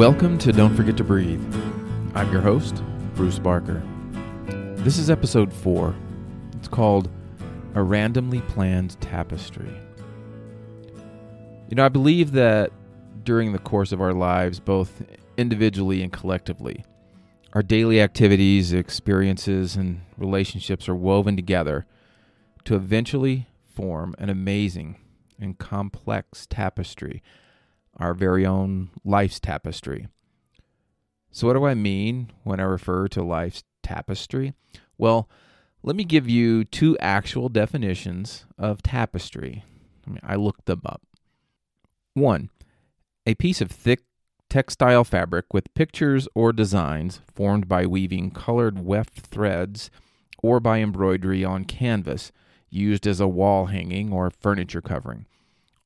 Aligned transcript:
Welcome 0.00 0.38
to 0.38 0.50
Don't 0.50 0.74
Forget 0.74 0.96
to 0.96 1.04
Breathe. 1.04 1.44
I'm 2.14 2.32
your 2.32 2.40
host, 2.40 2.82
Bruce 3.14 3.38
Barker. 3.38 3.82
This 4.76 4.96
is 4.96 5.10
episode 5.10 5.52
four. 5.52 5.94
It's 6.56 6.68
called 6.68 7.10
A 7.74 7.82
Randomly 7.82 8.40
Planned 8.40 8.98
Tapestry. 9.02 9.70
You 11.68 11.76
know, 11.76 11.84
I 11.84 11.90
believe 11.90 12.32
that 12.32 12.72
during 13.24 13.52
the 13.52 13.58
course 13.58 13.92
of 13.92 14.00
our 14.00 14.14
lives, 14.14 14.58
both 14.58 15.02
individually 15.36 16.02
and 16.02 16.10
collectively, 16.10 16.82
our 17.52 17.62
daily 17.62 18.00
activities, 18.00 18.72
experiences, 18.72 19.76
and 19.76 20.00
relationships 20.16 20.88
are 20.88 20.96
woven 20.96 21.36
together 21.36 21.84
to 22.64 22.74
eventually 22.74 23.48
form 23.66 24.14
an 24.16 24.30
amazing 24.30 24.96
and 25.38 25.58
complex 25.58 26.46
tapestry, 26.46 27.22
our 27.96 28.14
very 28.14 28.46
own 28.46 28.90
life's 29.04 29.40
tapestry. 29.40 30.08
So, 31.30 31.46
what 31.46 31.54
do 31.54 31.64
I 31.64 31.74
mean 31.74 32.32
when 32.42 32.60
I 32.60 32.64
refer 32.64 33.08
to 33.08 33.22
life's 33.22 33.62
tapestry? 33.82 34.54
Well, 34.98 35.28
let 35.82 35.96
me 35.96 36.04
give 36.04 36.28
you 36.28 36.64
two 36.64 36.98
actual 36.98 37.48
definitions 37.48 38.44
of 38.58 38.82
tapestry. 38.82 39.64
I 40.06 40.10
mean, 40.10 40.20
I 40.22 40.34
looked 40.36 40.66
them 40.66 40.82
up. 40.84 41.02
One, 42.14 42.50
a 43.26 43.34
piece 43.34 43.60
of 43.60 43.70
thick 43.70 44.00
textile 44.48 45.04
fabric 45.04 45.54
with 45.54 45.72
pictures 45.74 46.28
or 46.34 46.52
designs 46.52 47.20
formed 47.32 47.68
by 47.68 47.86
weaving 47.86 48.32
colored 48.32 48.84
weft 48.84 49.20
threads 49.20 49.90
or 50.42 50.58
by 50.58 50.80
embroidery 50.80 51.44
on 51.44 51.64
canvas 51.64 52.32
used 52.68 53.06
as 53.06 53.20
a 53.20 53.28
wall 53.28 53.66
hanging 53.66 54.12
or 54.12 54.30
furniture 54.30 54.82
covering. 54.82 55.26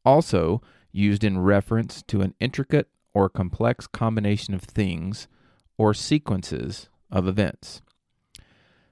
Also, 0.05 0.62
used 0.95 1.25
in 1.25 1.39
reference 1.39 2.03
to 2.05 2.23
an 2.23 2.34
intricate 2.39 2.89
or 3.12 3.28
complex 3.28 3.87
combination 3.87 4.55
of 4.55 4.62
things 4.62 5.28
or 5.77 5.92
sequences 5.92 6.89
of 7.11 7.27
events. 7.27 7.83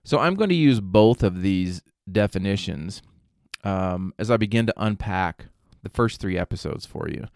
So, 0.05 0.19
I'm 0.19 0.35
going 0.35 0.51
to 0.51 0.57
use 0.57 0.81
both 0.81 1.23
of 1.23 1.43
these 1.43 1.83
definitions 2.11 3.03
um, 3.65 4.13
as 4.19 4.31
I 4.31 4.37
begin 4.37 4.67
to 4.67 4.75
unpack 4.77 5.47
the 5.83 5.89
first 5.89 6.21
three 6.21 6.37
episodes 6.37 6.85
for 6.85 7.09
you. 7.09 7.27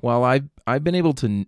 While 0.00 0.24
I've, 0.24 0.48
I've 0.66 0.84
been 0.84 0.94
able 0.94 1.14
to 1.14 1.26
n- 1.26 1.46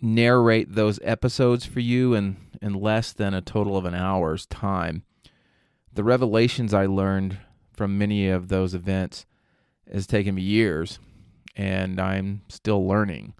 narrate 0.00 0.74
those 0.74 1.00
episodes 1.02 1.64
for 1.64 1.80
you 1.80 2.14
in, 2.14 2.36
in 2.62 2.74
less 2.74 3.12
than 3.12 3.34
a 3.34 3.40
total 3.40 3.76
of 3.76 3.84
an 3.84 3.94
hour's 3.94 4.46
time, 4.46 5.02
the 5.92 6.04
revelations 6.04 6.72
I 6.72 6.86
learned 6.86 7.38
from 7.72 7.98
many 7.98 8.28
of 8.28 8.48
those 8.48 8.74
events 8.74 9.26
has 9.92 10.06
taken 10.06 10.34
me 10.36 10.42
years, 10.42 10.98
and 11.56 12.00
I'm 12.00 12.42
still 12.48 12.86
learning. 12.86 13.34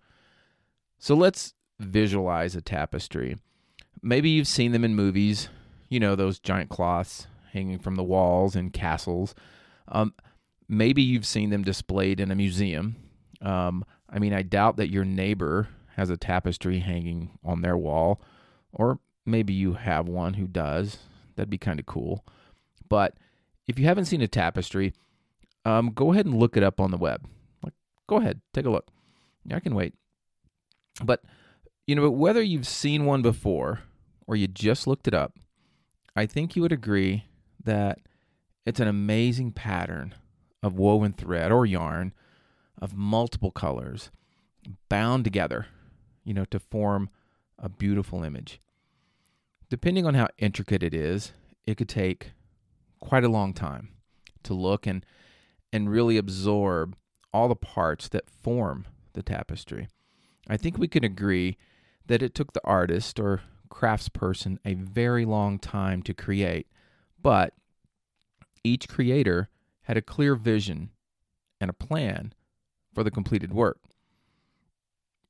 So 0.98 1.14
let's 1.14 1.55
visualize 1.78 2.55
a 2.55 2.61
tapestry. 2.61 3.36
Maybe 4.03 4.30
you've 4.30 4.48
seen 4.48 4.72
them 4.72 4.84
in 4.84 4.94
movies, 4.94 5.48
you 5.89 6.00
know, 6.00 6.14
those 6.14 6.38
giant 6.38 6.70
cloths 6.70 7.27
hanging 7.53 7.78
from 7.78 7.97
the 7.97 8.05
walls 8.05 8.56
in 8.56 8.70
castles. 8.70 9.34
Um, 9.88 10.14
maybe 10.69 11.03
you've 11.03 11.27
seen 11.27 11.50
them 11.50 11.62
displayed 11.62 12.20
in 12.20 12.31
a 12.31 12.36
museum. 12.36 12.97
Um, 13.41 13.84
I 14.08 14.19
mean, 14.19 14.33
I 14.33 14.42
doubt 14.42 14.77
that 14.77 14.91
your 14.91 15.05
neighbor 15.05 15.69
has 15.97 16.11
a 16.11 16.16
tapestry 16.16 16.81
hanging 16.81 17.31
on 17.44 17.62
their 17.62 17.77
wall, 17.77 18.20
or 18.72 19.00
maybe 19.27 19.53
you 19.53 19.75
have 19.75 20.08
one 20.08 20.34
who 20.34 20.47
does. 20.47 20.98
That'd 21.36 21.50
be 21.50 21.58
kind 21.58 21.81
of 21.81 21.86
cool. 21.86 22.25
But 22.88 23.14
if 23.66 23.78
you 23.78 23.86
haven't 23.86 24.06
seen 24.06 24.22
a 24.22 24.28
tapestry, 24.28 24.92
um, 25.64 25.92
go 25.94 26.12
ahead 26.12 26.27
and 26.27 26.36
look 26.36 26.56
it 26.56 26.62
up 26.62 26.81
on 26.81 26.91
the 26.91 26.97
web. 26.97 27.27
Go 28.11 28.16
ahead, 28.16 28.41
take 28.53 28.66
a 28.66 28.71
look. 28.71 28.91
I 29.53 29.60
can 29.60 29.72
wait. 29.72 29.94
But 31.00 31.22
you 31.87 31.94
know, 31.94 32.10
whether 32.10 32.43
you've 32.43 32.66
seen 32.66 33.04
one 33.04 33.22
before 33.22 33.82
or 34.26 34.34
you 34.34 34.48
just 34.48 34.88
looked 34.88 35.06
it 35.06 35.15
up, 35.15 35.38
I 36.16 36.26
think 36.26 36.56
you 36.56 36.62
would 36.62 36.72
agree 36.72 37.26
that 37.62 38.00
it's 38.66 38.81
an 38.81 38.88
amazing 38.88 39.53
pattern 39.53 40.16
of 40.60 40.76
woven 40.76 41.12
thread 41.12 41.53
or 41.53 41.65
yarn 41.65 42.12
of 42.82 42.97
multiple 42.97 43.53
colors 43.53 44.10
bound 44.88 45.22
together, 45.22 45.66
you 46.25 46.34
know, 46.34 46.44
to 46.47 46.59
form 46.59 47.10
a 47.60 47.69
beautiful 47.69 48.25
image. 48.25 48.60
Depending 49.69 50.04
on 50.04 50.15
how 50.15 50.26
intricate 50.37 50.82
it 50.82 50.94
is, 50.94 51.31
it 51.65 51.76
could 51.76 51.88
take 51.88 52.32
quite 52.99 53.22
a 53.22 53.28
long 53.28 53.54
time 53.54 53.91
to 54.43 54.53
look 54.53 54.84
and 54.84 55.06
and 55.72 55.88
really 55.88 56.16
absorb 56.16 56.97
all 57.32 57.48
the 57.48 57.56
parts 57.56 58.08
that 58.08 58.30
form 58.30 58.86
the 59.12 59.22
tapestry. 59.22 59.88
I 60.48 60.56
think 60.56 60.78
we 60.78 60.88
can 60.88 61.04
agree 61.04 61.56
that 62.06 62.22
it 62.22 62.34
took 62.34 62.52
the 62.52 62.64
artist 62.64 63.20
or 63.20 63.42
craftsperson 63.70 64.58
a 64.64 64.74
very 64.74 65.24
long 65.24 65.58
time 65.58 66.02
to 66.02 66.14
create, 66.14 66.66
but 67.22 67.54
each 68.64 68.88
creator 68.88 69.48
had 69.82 69.96
a 69.96 70.02
clear 70.02 70.34
vision 70.34 70.90
and 71.60 71.70
a 71.70 71.74
plan 71.74 72.32
for 72.92 73.04
the 73.04 73.10
completed 73.10 73.52
work. 73.52 73.78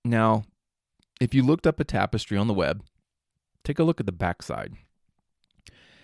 Now, 0.05 0.45
if 1.21 1.35
you 1.35 1.43
looked 1.43 1.67
up 1.67 1.79
a 1.81 1.85
tapestry 1.85 2.39
on 2.39 2.47
the 2.47 2.55
web, 2.55 2.83
take 3.63 3.79
a 3.79 3.85
look 3.85 4.01
at 4.01 4.07
the 4.07 4.13
backside. 4.13 4.75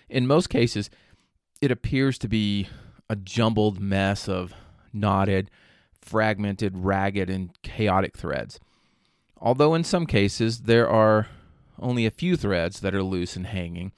In 0.09 0.27
most 0.27 0.49
cases, 0.49 0.89
it 1.59 1.71
appears 1.71 2.17
to 2.19 2.27
be 2.27 2.69
a 3.09 3.15
jumbled 3.15 3.79
mess 3.79 4.29
of 4.29 4.53
knotted, 4.93 5.49
fragmented, 6.07 6.77
ragged, 6.77 7.29
and 7.29 7.51
chaotic 7.61 8.17
threads. 8.17 8.59
Although 9.39 9.75
in 9.75 9.83
some 9.83 10.05
cases 10.05 10.61
there 10.61 10.89
are 10.89 11.27
only 11.79 12.05
a 12.05 12.11
few 12.11 12.35
threads 12.35 12.79
that 12.79 12.95
are 12.95 13.03
loose 13.03 13.35
and 13.35 13.47
hanging, 13.47 13.91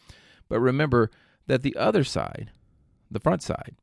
but 0.49 0.59
remember 0.59 1.09
that 1.47 1.61
the 1.61 1.75
other 1.75 2.03
side, 2.03 2.51
the 3.09 3.19
front 3.19 3.41
side, 3.41 3.75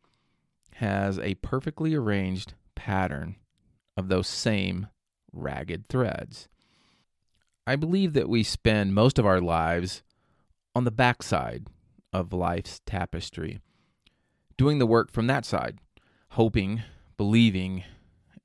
has 0.75 1.19
a 1.19 1.35
perfectly 1.37 1.95
arranged 1.95 2.55
pattern 2.75 3.37
of 3.97 4.09
those 4.09 4.29
same 4.29 4.89
ragged 5.33 5.89
threads. 5.89 6.49
I 7.67 7.77
believe 7.77 8.13
that 8.13 8.29
we 8.29 8.43
spend 8.43 8.95
most 8.95 9.19
of 9.19 9.27
our 9.27 9.41
lives 9.41 10.03
on 10.75 10.85
the 10.85 10.91
backside 10.91 11.67
of 12.13 12.33
life's 12.33 12.81
tapestry, 12.87 13.61
doing 14.57 14.79
the 14.79 14.87
work 14.87 15.11
from 15.11 15.27
that 15.27 15.45
side, 15.45 15.79
hoping, 16.31 16.83
believing, 17.17 17.83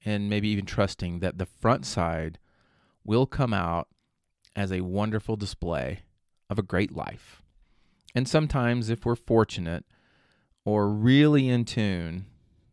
and 0.04 0.30
maybe 0.30 0.50
even 0.50 0.66
trusting 0.66 1.20
that 1.20 1.38
the 1.38 1.46
front 1.46 1.86
side 1.86 2.40
will 3.04 3.26
come 3.26 3.54
out 3.54 3.88
as 4.56 4.72
a 4.72 4.82
wonderful 4.82 5.36
display 5.36 6.02
of 6.50 6.60
a 6.60 6.64
great 6.64 6.92
life. 6.96 7.42
And 8.14 8.28
sometimes, 8.28 8.90
if 8.90 9.06
we're 9.06 9.16
fortunate 9.16 9.86
or 10.66 10.90
really 10.90 11.50
in 11.50 11.66
tune 11.66 12.26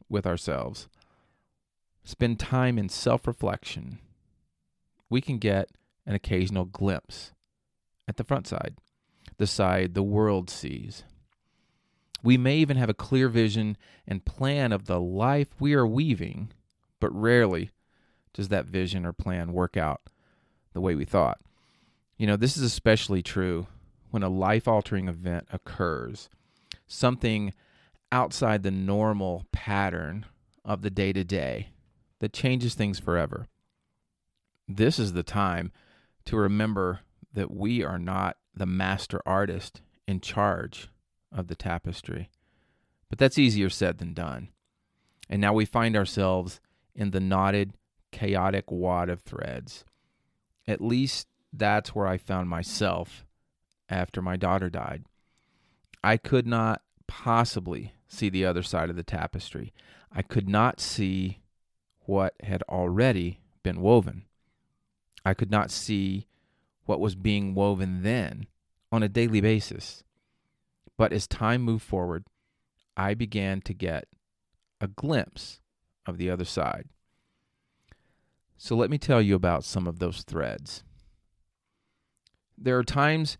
with 0.08 0.26
ourselves, 0.26 0.88
spend 2.04 2.40
time 2.40 2.78
in 2.78 2.88
self 2.88 3.26
reflection, 3.26 4.00
we 5.08 5.20
can 5.20 5.38
get 5.38 5.70
an 6.06 6.14
occasional 6.14 6.64
glimpse 6.64 7.32
at 8.08 8.16
the 8.16 8.24
front 8.24 8.46
side 8.46 8.74
the 9.38 9.46
side 9.46 9.94
the 9.94 10.02
world 10.02 10.50
sees. 10.50 11.04
We 12.22 12.36
may 12.36 12.56
even 12.58 12.76
have 12.76 12.90
a 12.90 12.94
clear 12.94 13.28
vision 13.28 13.76
and 14.06 14.24
plan 14.24 14.72
of 14.72 14.86
the 14.86 15.00
life 15.00 15.48
we 15.60 15.74
are 15.74 15.86
weaving, 15.86 16.50
but 17.00 17.14
rarely 17.14 17.70
does 18.32 18.48
that 18.48 18.66
vision 18.66 19.04
or 19.04 19.12
plan 19.12 19.52
work 19.52 19.76
out 19.76 20.02
the 20.72 20.80
way 20.80 20.94
we 20.94 21.04
thought. 21.04 21.40
You 22.16 22.26
know, 22.26 22.36
this 22.36 22.56
is 22.56 22.62
especially 22.62 23.22
true 23.22 23.66
when 24.10 24.22
a 24.22 24.28
life 24.28 24.66
altering 24.66 25.08
event 25.08 25.48
occurs, 25.52 26.28
something 26.86 27.52
outside 28.10 28.62
the 28.62 28.70
normal 28.70 29.46
pattern 29.52 30.26
of 30.64 30.82
the 30.82 30.90
day 30.90 31.12
to 31.12 31.24
day 31.24 31.68
that 32.20 32.32
changes 32.32 32.74
things 32.74 32.98
forever. 32.98 33.46
This 34.66 34.98
is 34.98 35.12
the 35.12 35.22
time 35.22 35.72
to 36.26 36.36
remember 36.36 37.00
that 37.32 37.50
we 37.50 37.84
are 37.84 37.98
not 37.98 38.36
the 38.54 38.66
master 38.66 39.20
artist 39.24 39.80
in 40.06 40.20
charge 40.20 40.88
of 41.32 41.46
the 41.46 41.54
tapestry. 41.54 42.30
But 43.08 43.18
that's 43.18 43.38
easier 43.38 43.70
said 43.70 43.98
than 43.98 44.14
done. 44.14 44.48
And 45.30 45.40
now 45.40 45.52
we 45.52 45.64
find 45.64 45.96
ourselves 45.96 46.60
in 46.98 47.12
the 47.12 47.20
knotted, 47.20 47.74
chaotic 48.10 48.70
wad 48.70 49.08
of 49.08 49.22
threads. 49.22 49.84
At 50.66 50.82
least 50.82 51.28
that's 51.52 51.94
where 51.94 52.08
I 52.08 52.18
found 52.18 52.48
myself 52.48 53.24
after 53.88 54.20
my 54.20 54.36
daughter 54.36 54.68
died. 54.68 55.04
I 56.02 56.16
could 56.16 56.46
not 56.46 56.82
possibly 57.06 57.94
see 58.08 58.28
the 58.28 58.44
other 58.44 58.64
side 58.64 58.90
of 58.90 58.96
the 58.96 59.04
tapestry. 59.04 59.72
I 60.12 60.22
could 60.22 60.48
not 60.48 60.80
see 60.80 61.38
what 62.00 62.34
had 62.42 62.64
already 62.68 63.40
been 63.62 63.80
woven. 63.80 64.24
I 65.24 65.34
could 65.34 65.50
not 65.50 65.70
see 65.70 66.26
what 66.84 67.00
was 67.00 67.14
being 67.14 67.54
woven 67.54 68.02
then 68.02 68.46
on 68.90 69.04
a 69.04 69.08
daily 69.08 69.40
basis. 69.40 70.02
But 70.96 71.12
as 71.12 71.28
time 71.28 71.62
moved 71.62 71.84
forward, 71.84 72.24
I 72.96 73.14
began 73.14 73.60
to 73.62 73.72
get 73.72 74.08
a 74.80 74.88
glimpse 74.88 75.60
of 76.08 76.18
the 76.18 76.30
other 76.30 76.44
side. 76.44 76.86
So 78.56 78.74
let 78.74 78.90
me 78.90 78.98
tell 78.98 79.22
you 79.22 79.36
about 79.36 79.62
some 79.62 79.86
of 79.86 79.98
those 79.98 80.22
threads. 80.22 80.82
There 82.56 82.76
are 82.78 82.84
times 82.84 83.38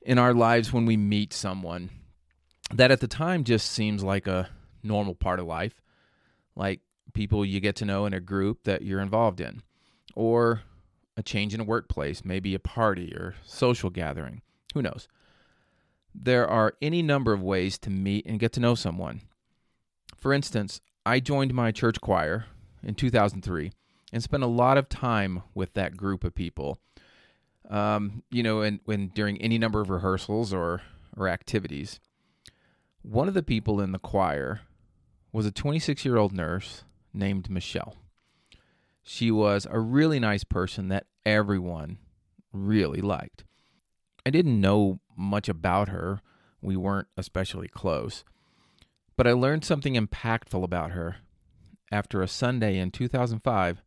in 0.00 0.18
our 0.18 0.32
lives 0.32 0.72
when 0.72 0.86
we 0.86 0.96
meet 0.96 1.34
someone 1.34 1.90
that 2.72 2.90
at 2.90 3.00
the 3.00 3.08
time 3.08 3.44
just 3.44 3.70
seems 3.70 4.02
like 4.02 4.26
a 4.26 4.48
normal 4.82 5.14
part 5.14 5.40
of 5.40 5.46
life, 5.46 5.82
like 6.54 6.80
people 7.12 7.44
you 7.44 7.60
get 7.60 7.76
to 7.76 7.84
know 7.84 8.06
in 8.06 8.14
a 8.14 8.20
group 8.20 8.62
that 8.64 8.82
you're 8.82 9.00
involved 9.00 9.40
in, 9.40 9.62
or 10.14 10.62
a 11.16 11.22
change 11.22 11.52
in 11.54 11.60
a 11.60 11.64
workplace, 11.64 12.24
maybe 12.24 12.54
a 12.54 12.58
party 12.58 13.12
or 13.14 13.34
social 13.44 13.90
gathering. 13.90 14.42
Who 14.74 14.82
knows? 14.82 15.08
There 16.14 16.48
are 16.48 16.74
any 16.80 17.02
number 17.02 17.32
of 17.32 17.42
ways 17.42 17.78
to 17.80 17.90
meet 17.90 18.24
and 18.26 18.40
get 18.40 18.52
to 18.54 18.60
know 18.60 18.74
someone. 18.74 19.22
For 20.16 20.32
instance, 20.32 20.80
I 21.06 21.20
joined 21.20 21.54
my 21.54 21.72
church 21.72 22.00
choir 22.00 22.46
in 22.82 22.94
2003 22.94 23.72
and 24.12 24.22
spent 24.22 24.42
a 24.42 24.48
lot 24.48 24.76
of 24.76 24.88
time 24.88 25.42
with 25.54 25.72
that 25.74 25.96
group 25.96 26.24
of 26.24 26.34
people. 26.34 26.78
Um, 27.70 28.22
you 28.30 28.42
know, 28.42 28.60
and 28.60 28.80
when 28.84 29.08
during 29.08 29.40
any 29.40 29.56
number 29.56 29.80
of 29.80 29.88
rehearsals 29.88 30.52
or 30.52 30.82
or 31.16 31.28
activities. 31.28 31.98
One 33.02 33.28
of 33.28 33.34
the 33.34 33.42
people 33.42 33.80
in 33.80 33.92
the 33.92 33.98
choir 33.98 34.60
was 35.32 35.46
a 35.46 35.50
26 35.50 36.04
year 36.04 36.16
old 36.16 36.32
nurse 36.32 36.84
named 37.12 37.50
Michelle. 37.50 37.96
She 39.02 39.30
was 39.30 39.66
a 39.70 39.80
really 39.80 40.20
nice 40.20 40.44
person 40.44 40.88
that 40.88 41.06
everyone 41.24 41.98
really 42.52 43.00
liked. 43.00 43.44
I 44.24 44.30
didn't 44.30 44.60
know 44.60 45.00
much 45.16 45.48
about 45.48 45.88
her. 45.88 46.20
We 46.60 46.76
weren't 46.76 47.08
especially 47.16 47.68
close. 47.68 48.24
But 49.16 49.26
I 49.26 49.32
learned 49.32 49.64
something 49.64 49.94
impactful 49.94 50.62
about 50.62 50.92
her 50.92 51.16
after 51.90 52.22
a 52.22 52.28
Sunday 52.28 52.78
in 52.78 52.90
2005 52.90 53.82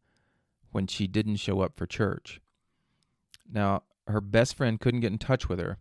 when 0.71 0.87
she 0.87 1.07
didn't 1.07 1.37
show 1.37 1.61
up 1.61 1.75
for 1.75 1.85
church. 1.85 2.41
Now, 3.51 3.83
her 4.07 4.21
best 4.21 4.55
friend 4.55 4.79
couldn't 4.79 5.01
get 5.01 5.11
in 5.11 5.19
touch 5.19 5.47
with 5.47 5.59
her, 5.59 5.77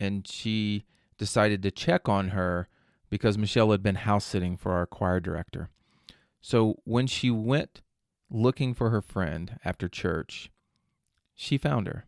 and 0.00 0.26
she 0.26 0.84
decided 1.16 1.62
to 1.62 1.70
check 1.70 2.08
on 2.08 2.30
her 2.30 2.68
because 3.08 3.38
Michelle 3.38 3.70
had 3.70 3.82
been 3.82 3.96
house 3.96 4.24
sitting 4.24 4.56
for 4.56 4.72
our 4.72 4.86
choir 4.86 5.20
director. 5.20 5.68
So 6.40 6.80
when 6.84 7.06
she 7.06 7.30
went 7.30 7.82
looking 8.30 8.74
for 8.74 8.90
her 8.90 9.02
friend 9.02 9.60
after 9.64 9.88
church, 9.88 10.50
she 11.34 11.58
found 11.58 11.86
her. 11.86 12.06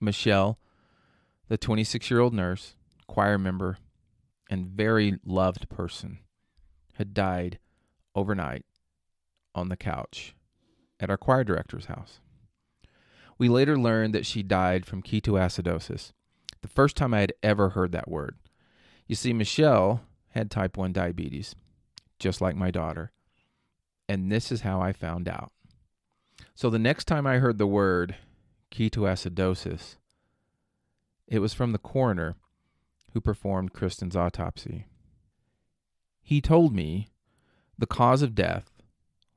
Michelle, 0.00 0.58
the 1.48 1.56
26 1.56 2.10
year 2.10 2.20
old 2.20 2.34
nurse, 2.34 2.74
choir 3.06 3.38
member, 3.38 3.78
and 4.48 4.68
very 4.68 5.18
loved 5.24 5.68
person, 5.68 6.18
had 6.94 7.14
died 7.14 7.58
overnight 8.14 8.64
on 9.54 9.68
the 9.68 9.76
couch 9.76 10.34
at 11.00 11.10
our 11.10 11.16
choir 11.16 11.44
director's 11.44 11.86
house. 11.86 12.20
We 13.38 13.48
later 13.48 13.76
learned 13.78 14.14
that 14.14 14.26
she 14.26 14.42
died 14.42 14.86
from 14.86 15.02
ketoacidosis, 15.02 16.12
the 16.62 16.68
first 16.68 16.96
time 16.96 17.12
I 17.12 17.20
had 17.20 17.34
ever 17.42 17.70
heard 17.70 17.92
that 17.92 18.08
word. 18.08 18.36
You 19.06 19.14
see, 19.14 19.32
Michelle 19.32 20.02
had 20.30 20.50
type 20.50 20.76
1 20.76 20.92
diabetes, 20.92 21.54
just 22.18 22.40
like 22.40 22.56
my 22.56 22.70
daughter. 22.70 23.12
And 24.08 24.32
this 24.32 24.50
is 24.50 24.62
how 24.62 24.80
I 24.80 24.92
found 24.92 25.28
out. 25.28 25.52
So 26.54 26.70
the 26.70 26.78
next 26.78 27.04
time 27.04 27.26
I 27.26 27.38
heard 27.38 27.58
the 27.58 27.66
word 27.66 28.16
ketoacidosis, 28.70 29.96
it 31.28 31.40
was 31.40 31.52
from 31.52 31.72
the 31.72 31.78
coroner 31.78 32.36
who 33.16 33.20
performed 33.22 33.72
Kristen's 33.72 34.14
autopsy. 34.14 34.84
He 36.20 36.42
told 36.42 36.74
me 36.74 37.08
the 37.78 37.86
cause 37.86 38.20
of 38.20 38.34
death 38.34 38.70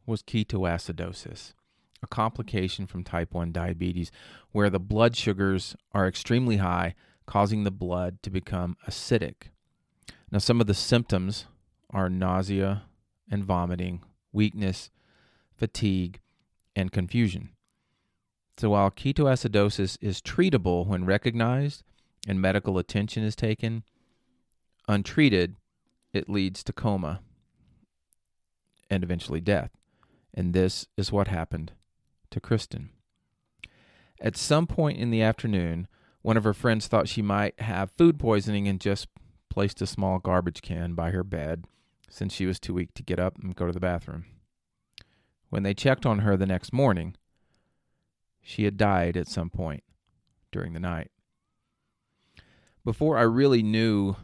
was 0.05 0.21
ketoacidosis, 0.21 1.53
a 2.03 2.07
complication 2.07 2.85
from 2.85 3.05
type 3.05 3.33
1 3.33 3.53
diabetes 3.53 4.11
where 4.51 4.69
the 4.69 4.81
blood 4.81 5.15
sugars 5.15 5.77
are 5.93 6.09
extremely 6.09 6.57
high, 6.57 6.93
causing 7.25 7.63
the 7.63 7.71
blood 7.71 8.21
to 8.23 8.29
become 8.29 8.75
acidic. 8.85 9.43
Now, 10.29 10.39
some 10.39 10.59
of 10.59 10.67
the 10.67 10.73
symptoms 10.73 11.45
are 11.89 12.09
nausea 12.09 12.83
and 13.31 13.45
vomiting, 13.45 14.03
weakness, 14.33 14.89
fatigue, 15.55 16.19
and 16.75 16.91
confusion. 16.91 17.51
So, 18.57 18.71
while 18.71 18.91
ketoacidosis 18.91 19.97
is 20.01 20.21
treatable 20.21 20.85
when 20.85 21.05
recognized 21.05 21.85
and 22.27 22.41
medical 22.41 22.77
attention 22.77 23.23
is 23.23 23.35
taken, 23.35 23.83
untreated, 24.87 25.55
it 26.13 26.29
leads 26.29 26.63
to 26.63 26.73
coma 26.73 27.21
and 28.89 29.03
eventually 29.03 29.41
death. 29.41 29.71
And 30.33 30.53
this 30.53 30.87
is 30.97 31.11
what 31.11 31.27
happened 31.27 31.73
to 32.31 32.39
Kristen. 32.39 32.89
At 34.21 34.37
some 34.37 34.67
point 34.67 34.97
in 34.97 35.11
the 35.11 35.21
afternoon, 35.21 35.87
one 36.21 36.37
of 36.37 36.43
her 36.43 36.53
friends 36.53 36.87
thought 36.87 37.07
she 37.07 37.21
might 37.21 37.59
have 37.61 37.91
food 37.91 38.19
poisoning 38.19 38.67
and 38.67 38.79
just 38.79 39.07
placed 39.49 39.81
a 39.81 39.87
small 39.87 40.19
garbage 40.19 40.61
can 40.61 40.93
by 40.93 41.11
her 41.11 41.23
bed 41.23 41.65
since 42.09 42.33
she 42.33 42.45
was 42.45 42.59
too 42.59 42.73
weak 42.73 42.93
to 42.95 43.03
get 43.03 43.19
up 43.19 43.37
and 43.37 43.55
go 43.55 43.65
to 43.65 43.71
the 43.71 43.79
bathroom. 43.79 44.25
When 45.49 45.63
they 45.63 45.73
checked 45.73 46.05
on 46.05 46.19
her 46.19 46.35
the 46.35 46.45
next 46.45 46.73
morning, 46.73 47.15
she 48.41 48.65
had 48.65 48.77
died 48.77 49.15
at 49.15 49.27
some 49.27 49.49
point 49.49 49.83
during 50.51 50.73
the 50.73 50.79
night. 50.79 51.11
Before 52.89 53.19
I 53.19 53.21
really 53.21 53.61
knew 53.61 54.15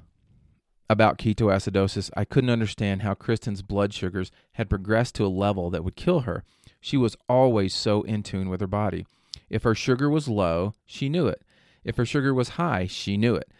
about 0.89 1.19
ketoacidosis, 1.19 2.09
I 2.17 2.25
couldn't 2.25 2.49
understand 2.49 3.03
how 3.03 3.13
Kristen's 3.13 3.61
blood 3.61 3.93
sugars 3.93 4.31
had 4.53 4.71
progressed 4.71 5.13
to 5.15 5.25
a 5.25 5.27
level 5.27 5.69
that 5.69 5.83
would 5.83 5.95
kill 5.95 6.21
her. 6.21 6.43
She 6.81 6.97
was 6.97 7.15
always 7.29 7.75
so 7.75 8.01
in 8.01 8.23
tune 8.23 8.49
with 8.49 8.61
her 8.61 8.67
body. 8.67 9.05
If 9.51 9.61
her 9.61 9.75
sugar 9.75 10.09
was 10.09 10.27
low, 10.27 10.73
she 10.83 11.09
knew 11.09 11.27
it. 11.27 11.43
If 11.83 11.97
her 11.97 12.07
sugar 12.07 12.33
was 12.33 12.57
high, 12.57 12.87
she 12.87 13.17
knew 13.17 13.35
it. 13.35 13.51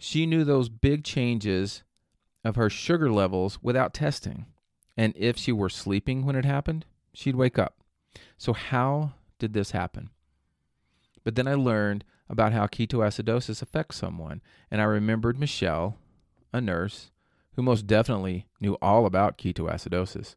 She 0.00 0.26
knew 0.26 0.42
those 0.42 0.68
big 0.68 1.04
changes 1.04 1.84
of 2.42 2.56
her 2.56 2.68
sugar 2.68 3.12
levels 3.12 3.60
without 3.62 3.94
testing. 3.94 4.46
And 4.96 5.14
if 5.16 5.36
she 5.36 5.52
were 5.52 5.68
sleeping 5.68 6.26
when 6.26 6.34
it 6.34 6.44
happened, 6.44 6.86
she'd 7.12 7.36
wake 7.36 7.56
up. 7.56 7.76
So, 8.36 8.52
how 8.52 9.12
did 9.38 9.52
this 9.52 9.70
happen? 9.70 10.10
But 11.24 11.34
then 11.34 11.48
I 11.48 11.54
learned 11.54 12.04
about 12.28 12.52
how 12.52 12.66
ketoacidosis 12.66 13.62
affects 13.62 13.96
someone, 13.96 14.42
and 14.70 14.80
I 14.80 14.84
remembered 14.84 15.38
Michelle 15.38 15.98
a 16.52 16.60
nurse 16.60 17.10
who 17.56 17.62
most 17.62 17.86
definitely 17.86 18.46
knew 18.60 18.76
all 18.80 19.06
about 19.06 19.38
ketoacidosis. 19.38 20.34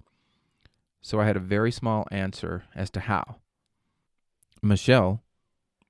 So 1.01 1.19
I 1.19 1.25
had 1.25 1.37
a 1.37 1.41
very 1.41 1.71
small 1.71 2.07
answer 2.11 2.63
as 2.75 2.89
to 2.91 3.01
how. 3.01 3.37
Michelle 4.61 5.23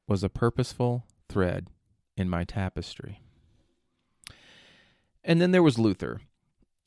was 0.08 0.24
a 0.24 0.30
purposeful 0.30 1.06
thread 1.30 1.68
in 2.16 2.30
my 2.30 2.44
tapestry. 2.44 3.22
And 5.24 5.42
then 5.42 5.52
there 5.52 5.64
was 5.64 5.78
Luther, 5.78 6.22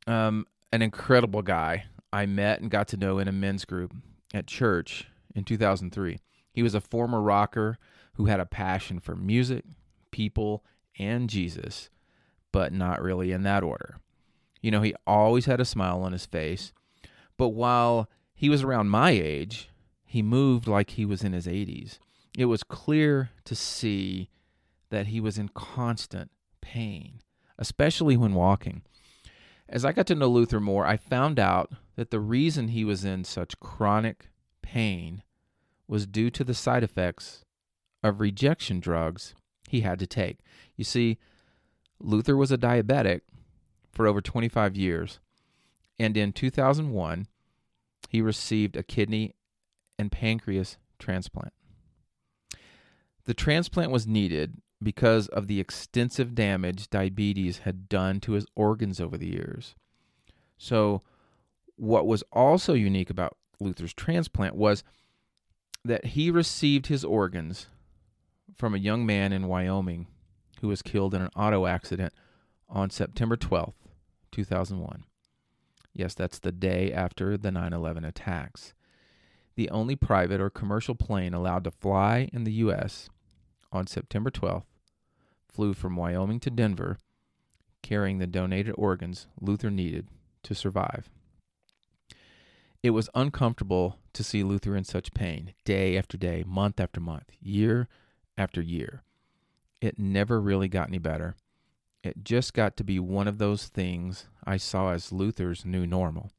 um, 0.07 0.47
an 0.73 0.83
incredible 0.83 1.43
guy 1.43 1.85
I 2.13 2.27
met 2.27 2.61
and 2.61 2.71
got 2.71 2.89
to 2.89 2.97
know 2.97 3.19
in 3.19 3.29
a 3.29 3.33
men's 3.33 3.65
group 3.65 3.95
at 4.33 4.47
church 4.47 5.09
in 5.35 5.45
2003. 5.45 6.19
He 6.53 6.63
was 6.63 6.75
a 6.75 6.81
former 6.81 7.21
rocker 7.21 7.79
who 8.21 8.27
had 8.27 8.39
a 8.39 8.45
passion 8.45 9.01
for 9.01 9.17
music, 9.17 9.65
people, 10.11 10.63
and 10.99 11.31
Jesus 11.31 11.89
but 12.53 12.71
not 12.71 13.01
really 13.01 13.33
in 13.33 13.45
that 13.45 13.63
order. 13.63 13.97
You 14.61 14.71
know, 14.71 14.83
he 14.83 14.95
always 15.07 15.47
had 15.47 15.59
a 15.59 15.65
smile 15.65 16.03
on 16.03 16.13
his 16.13 16.27
face, 16.27 16.75
but 17.39 17.49
while 17.51 18.11
he 18.35 18.51
was 18.51 18.63
around 18.63 18.91
my 18.91 19.13
age, 19.13 19.71
he 20.05 20.21
moved 20.21 20.67
like 20.67 20.91
he 20.91 21.07
was 21.07 21.23
in 21.23 21.33
his 21.33 21.47
80s. 21.47 21.99
It 22.37 22.45
was 22.45 22.63
clear 22.63 23.31
to 23.45 23.55
see 23.55 24.29
that 24.91 25.07
he 25.07 25.19
was 25.19 25.39
in 25.39 25.49
constant 25.49 26.31
pain, 26.61 27.21
especially 27.59 28.19
when 28.19 28.35
walking. 28.35 28.83
As 29.67 29.83
I 29.83 29.93
got 29.93 30.07
to 30.09 30.15
know 30.15 30.29
Luther 30.29 30.61
more, 30.61 30.85
I 30.85 30.99
found 30.99 31.39
out 31.39 31.73
that 31.97 32.11
the 32.11 32.21
reason 32.21 32.69
he 32.69 32.85
was 32.85 33.03
in 33.03 33.25
such 33.25 33.61
chronic 33.61 34.29
pain 34.61 35.23
was 35.89 36.07
due 36.07 36.29
to 36.31 36.45
the 36.45 36.53
side 36.55 36.83
effects 36.83 37.47
of 38.03 38.21
rejection 38.21 38.81
drugs 38.81 39.35
he 39.69 39.81
had 39.83 39.99
to 39.99 40.07
take. 40.07 40.39
You 40.77 40.85
see, 40.85 41.19
Luther 41.99 42.37
was 42.37 42.51
a 42.51 42.59
diabetic 42.59 43.21
for 43.91 44.07
over 44.07 44.21
25 44.21 44.77
years, 44.77 45.21
and 45.99 46.17
in 46.17 46.33
2001, 46.33 47.27
he 48.09 48.21
received 48.21 48.77
a 48.77 48.83
kidney 48.83 49.35
and 49.99 50.11
pancreas 50.11 50.79
transplant. 50.99 51.53
The 53.27 53.35
transplant 53.35 53.91
was 53.91 54.07
needed 54.07 54.61
because 54.83 55.29
of 55.29 55.47
the 55.47 55.61
extensive 55.61 56.35
damage 56.35 56.89
diabetes 56.89 57.59
had 57.59 57.89
done 57.89 58.19
to 58.21 58.33
his 58.33 58.47
organs 58.57 59.01
over 59.01 59.19
the 59.19 59.29
years. 59.29 59.75
So, 60.57 61.03
what 61.77 62.07
was 62.07 62.25
also 62.33 62.75
unique 62.75 63.11
about 63.11 63.37
Luther's 63.61 63.95
transplant 63.95 64.55
was 64.55 64.83
that 65.85 66.07
he 66.07 66.31
received 66.31 66.87
his 66.87 67.05
organs 67.05 67.67
from 68.57 68.75
a 68.75 68.79
young 68.79 69.07
man 69.07 69.33
in 69.33 69.49
Wyoming 69.49 70.07
who 70.61 70.69
was 70.69 70.83
killed 70.83 71.15
in 71.15 71.23
an 71.23 71.31
auto 71.35 71.67
accident 71.67 72.13
on 72.69 72.91
September 72.91 73.37
12th, 73.37 73.75
2001. 74.33 75.05
Yes, 75.93 76.15
that's 76.15 76.39
the 76.39 76.53
day 76.53 76.93
after 76.93 77.37
the 77.37 77.51
9 77.51 77.73
11 77.73 78.05
attacks. 78.05 78.75
The 79.57 79.71
only 79.71 79.97
private 79.97 80.41
or 80.41 80.51
commercial 80.51 80.95
plane 80.95 81.35
allowed 81.35 81.65
to 81.65 81.71
fly 81.71 82.29
in 82.33 82.45
the 82.45 82.53
U.S. 82.53 83.09
on 83.73 83.87
September 83.87 84.31
12th, 84.31 84.65
flew 85.49 85.75
from 85.75 85.97
Wyoming 85.97 86.41
to 86.41 86.51
Denver 86.51 86.99
carrying 87.83 88.19
the 88.19 88.27
donated 88.27 88.75
organs 88.77 89.27
Luther 89.41 89.71
needed 89.71 90.09
to 90.43 90.55
survive. 90.55 91.11
It 92.83 92.91
was 92.91 93.11
uncomfortable 93.15 93.99
to 94.13 94.25
see 94.25 94.43
Luther 94.43 94.77
in 94.77 94.85
such 94.85 95.13
pain 95.13 95.55
day 95.65 95.99
after 95.99 96.17
day, 96.17 96.45
month 96.47 96.81
after 96.81 97.01
month, 97.01 97.31
year 97.41 97.89
after 98.41 98.63
year. 98.63 99.03
It 99.83 99.99
never 99.99 100.41
really 100.41 100.69
got 100.69 100.89
any 100.89 100.99
better. 100.99 101.37
It 102.03 102.25
just 102.25 102.55
got 102.55 102.77
to 102.79 102.85
be 102.85 102.99
one 102.99 103.29
of 103.29 103.37
those 103.37 103.69
things 103.69 104.27
I 104.45 104.57
saw 104.57 104.93
as 104.93 105.13
Luther's 105.13 105.67
new 105.67 105.87
normal. 105.87 106.31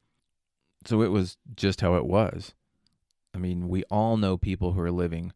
So 0.86 1.04
it 1.04 1.12
was 1.12 1.38
just 1.56 1.82
how 1.82 1.96
it 1.96 2.06
was. 2.06 2.56
I 3.36 3.38
mean, 3.38 3.70
we 3.70 3.84
all 3.84 4.18
know 4.18 4.36
people 4.36 4.74
who 4.74 4.82
are 4.82 4.92
living 4.92 5.32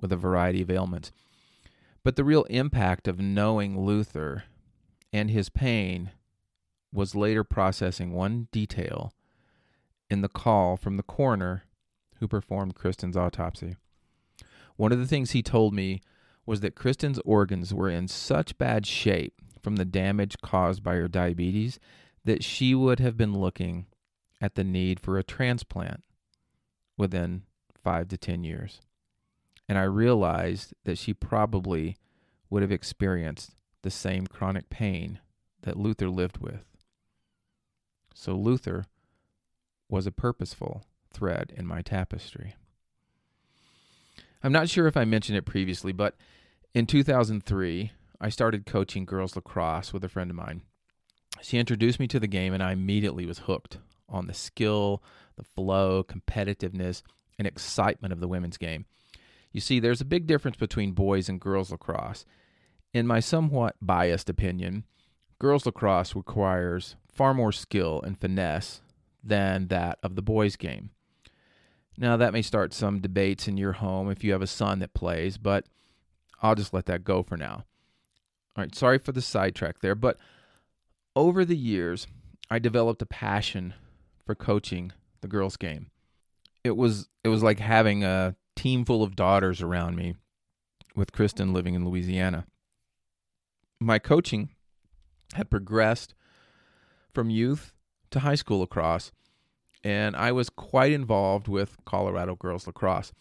with 0.00 0.10
a 0.10 0.16
variety 0.16 0.62
of 0.62 0.70
ailments. 0.70 1.12
But 2.02 2.16
the 2.16 2.24
real 2.24 2.44
impact 2.44 3.06
of 3.06 3.20
knowing 3.20 3.78
Luther 3.78 4.44
and 5.12 5.30
his 5.30 5.50
pain 5.50 6.12
was 6.92 7.14
later 7.14 7.44
processing 7.44 8.12
one 8.12 8.48
detail 8.52 9.12
in 10.08 10.22
the 10.22 10.28
call 10.28 10.78
from 10.78 10.96
the 10.96 11.02
coroner 11.02 11.64
who 12.20 12.28
performed 12.28 12.74
Kristen's 12.74 13.16
autopsy. 13.16 13.76
One 14.76 14.92
of 14.92 14.98
the 14.98 15.06
things 15.06 15.30
he 15.30 15.42
told 15.42 15.74
me 15.74 16.00
was 16.44 16.60
that 16.60 16.74
Kristen's 16.74 17.18
organs 17.24 17.74
were 17.74 17.88
in 17.88 18.08
such 18.08 18.58
bad 18.58 18.86
shape 18.86 19.34
from 19.62 19.76
the 19.76 19.84
damage 19.84 20.36
caused 20.42 20.82
by 20.82 20.94
her 20.94 21.08
diabetes 21.08 21.80
that 22.24 22.44
she 22.44 22.74
would 22.74 23.00
have 23.00 23.16
been 23.16 23.36
looking 23.36 23.86
at 24.40 24.54
the 24.54 24.64
need 24.64 25.00
for 25.00 25.18
a 25.18 25.24
transplant 25.24 26.02
within 26.96 27.42
five 27.82 28.08
to 28.08 28.16
10 28.16 28.44
years. 28.44 28.80
And 29.68 29.78
I 29.78 29.84
realized 29.84 30.74
that 30.84 30.98
she 30.98 31.12
probably 31.14 31.96
would 32.50 32.62
have 32.62 32.72
experienced 32.72 33.56
the 33.82 33.90
same 33.90 34.26
chronic 34.26 34.70
pain 34.70 35.18
that 35.62 35.76
Luther 35.76 36.08
lived 36.08 36.38
with. 36.38 36.64
So 38.14 38.34
Luther 38.34 38.84
was 39.88 40.06
a 40.06 40.12
purposeful 40.12 40.84
thread 41.12 41.52
in 41.56 41.66
my 41.66 41.82
tapestry. 41.82 42.54
I'm 44.46 44.52
not 44.52 44.68
sure 44.68 44.86
if 44.86 44.96
I 44.96 45.04
mentioned 45.04 45.36
it 45.36 45.44
previously, 45.44 45.90
but 45.90 46.14
in 46.72 46.86
2003, 46.86 47.90
I 48.20 48.28
started 48.28 48.64
coaching 48.64 49.04
girls 49.04 49.34
lacrosse 49.34 49.92
with 49.92 50.04
a 50.04 50.08
friend 50.08 50.30
of 50.30 50.36
mine. 50.36 50.62
She 51.42 51.58
introduced 51.58 51.98
me 51.98 52.06
to 52.06 52.20
the 52.20 52.28
game, 52.28 52.54
and 52.54 52.62
I 52.62 52.70
immediately 52.70 53.26
was 53.26 53.40
hooked 53.40 53.78
on 54.08 54.28
the 54.28 54.34
skill, 54.34 55.02
the 55.36 55.42
flow, 55.42 56.04
competitiveness, 56.04 57.02
and 57.40 57.48
excitement 57.48 58.12
of 58.12 58.20
the 58.20 58.28
women's 58.28 58.56
game. 58.56 58.84
You 59.50 59.60
see, 59.60 59.80
there's 59.80 60.00
a 60.00 60.04
big 60.04 60.28
difference 60.28 60.58
between 60.58 60.92
boys 60.92 61.28
and 61.28 61.40
girls 61.40 61.72
lacrosse. 61.72 62.24
In 62.94 63.04
my 63.04 63.18
somewhat 63.18 63.74
biased 63.82 64.30
opinion, 64.30 64.84
girls 65.40 65.66
lacrosse 65.66 66.14
requires 66.14 66.94
far 67.12 67.34
more 67.34 67.50
skill 67.50 68.00
and 68.00 68.16
finesse 68.16 68.80
than 69.24 69.66
that 69.66 69.98
of 70.04 70.14
the 70.14 70.22
boys' 70.22 70.54
game. 70.54 70.90
Now, 71.98 72.16
that 72.16 72.32
may 72.32 72.42
start 72.42 72.74
some 72.74 73.00
debates 73.00 73.48
in 73.48 73.56
your 73.56 73.72
home 73.72 74.10
if 74.10 74.22
you 74.22 74.32
have 74.32 74.42
a 74.42 74.46
son 74.46 74.80
that 74.80 74.94
plays, 74.94 75.38
but 75.38 75.64
I'll 76.42 76.54
just 76.54 76.74
let 76.74 76.86
that 76.86 77.04
go 77.04 77.22
for 77.22 77.36
now. 77.36 77.64
All 78.56 78.64
right, 78.64 78.74
sorry 78.74 78.98
for 78.98 79.12
the 79.12 79.22
sidetrack 79.22 79.80
there, 79.80 79.94
but 79.94 80.18
over 81.14 81.44
the 81.44 81.56
years, 81.56 82.06
I 82.50 82.58
developed 82.58 83.02
a 83.02 83.06
passion 83.06 83.74
for 84.24 84.34
coaching 84.34 84.92
the 85.20 85.28
girls' 85.28 85.56
game. 85.56 85.90
It 86.64 86.76
was 86.76 87.08
it 87.24 87.28
was 87.28 87.42
like 87.42 87.60
having 87.60 88.04
a 88.04 88.34
team 88.54 88.84
full 88.84 89.02
of 89.02 89.16
daughters 89.16 89.62
around 89.62 89.96
me 89.96 90.16
with 90.94 91.12
Kristen 91.12 91.52
living 91.52 91.74
in 91.74 91.84
Louisiana 91.84 92.46
my 93.80 93.98
coaching 93.98 94.50
had 95.34 95.50
progressed 95.50 96.14
from 97.12 97.30
youth 97.30 97.72
to 98.10 98.20
high 98.20 98.34
school 98.34 98.60
lacrosse, 98.60 99.12
and 99.86 100.16
I 100.16 100.32
was 100.32 100.50
quite 100.50 100.90
involved 100.90 101.46
with 101.46 101.76
Colorado 101.84 102.34
girls 102.34 102.66
lacrosse. 102.66 103.12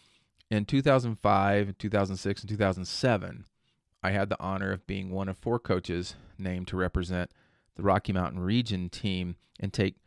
In 0.49 0.65
2005, 0.65 1.77
2006, 1.77 2.41
and 2.41 2.49
2007, 2.49 3.45
I 4.01 4.09
had 4.09 4.29
the 4.29 4.41
honor 4.41 4.71
of 4.71 4.87
being 4.87 5.11
one 5.11 5.29
of 5.29 5.37
four 5.37 5.59
coaches 5.59 6.15
named 6.39 6.67
to 6.69 6.75
represent 6.75 7.29
the 7.75 7.83
Rocky 7.83 8.13
Mountain 8.13 8.39
region 8.39 8.89
team 8.89 9.35
and 9.59 9.71
take 9.71 9.97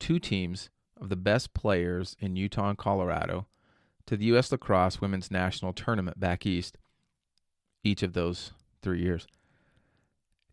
two 0.00 0.18
teams 0.18 0.70
of 1.00 1.08
the 1.08 1.14
best 1.14 1.54
players 1.54 2.16
in 2.18 2.34
Utah 2.34 2.70
and 2.70 2.78
Colorado 2.78 3.46
to 4.06 4.16
the 4.16 4.24
U.S. 4.24 4.50
Lacrosse 4.50 5.00
Women's 5.00 5.30
National 5.30 5.72
Tournament 5.72 6.18
back 6.18 6.44
east 6.44 6.78
each 7.84 8.02
of 8.02 8.12
those 8.12 8.50
three 8.82 9.00
years. 9.00 9.28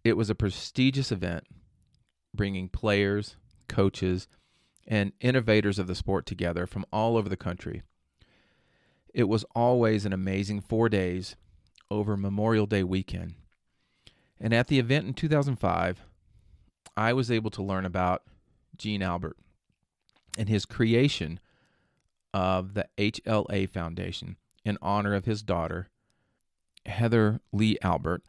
It 0.03 0.15
was 0.15 0.29
a 0.29 0.35
prestigious 0.35 1.11
event, 1.11 1.45
bringing 2.35 2.69
players, 2.69 3.35
coaches, 3.67 4.27
and 4.89 5.13
innovators 5.21 5.77
of 5.77 5.87
the 5.87 5.95
sport 5.95 6.25
together 6.25 6.65
from 6.65 6.85
all 6.91 7.15
over 7.15 7.29
the 7.29 7.37
country. 7.37 7.83
It 9.13 9.25
was 9.25 9.45
always 9.55 10.03
an 10.03 10.13
amazing 10.13 10.61
four 10.61 10.89
days 10.89 11.35
over 11.91 12.17
Memorial 12.17 12.65
Day 12.65 12.83
weekend. 12.83 13.35
And 14.39 14.53
at 14.53 14.67
the 14.67 14.79
event 14.79 15.05
in 15.05 15.13
2005, 15.13 16.03
I 16.97 17.13
was 17.13 17.29
able 17.29 17.51
to 17.51 17.63
learn 17.63 17.85
about 17.85 18.23
Gene 18.77 19.03
Albert 19.03 19.37
and 20.37 20.49
his 20.49 20.65
creation 20.65 21.39
of 22.33 22.73
the 22.73 22.87
HLA 22.97 23.69
Foundation 23.69 24.37
in 24.65 24.77
honor 24.81 25.13
of 25.13 25.25
his 25.25 25.43
daughter, 25.43 25.89
Heather 26.85 27.41
Lee 27.51 27.77
Albert, 27.81 28.23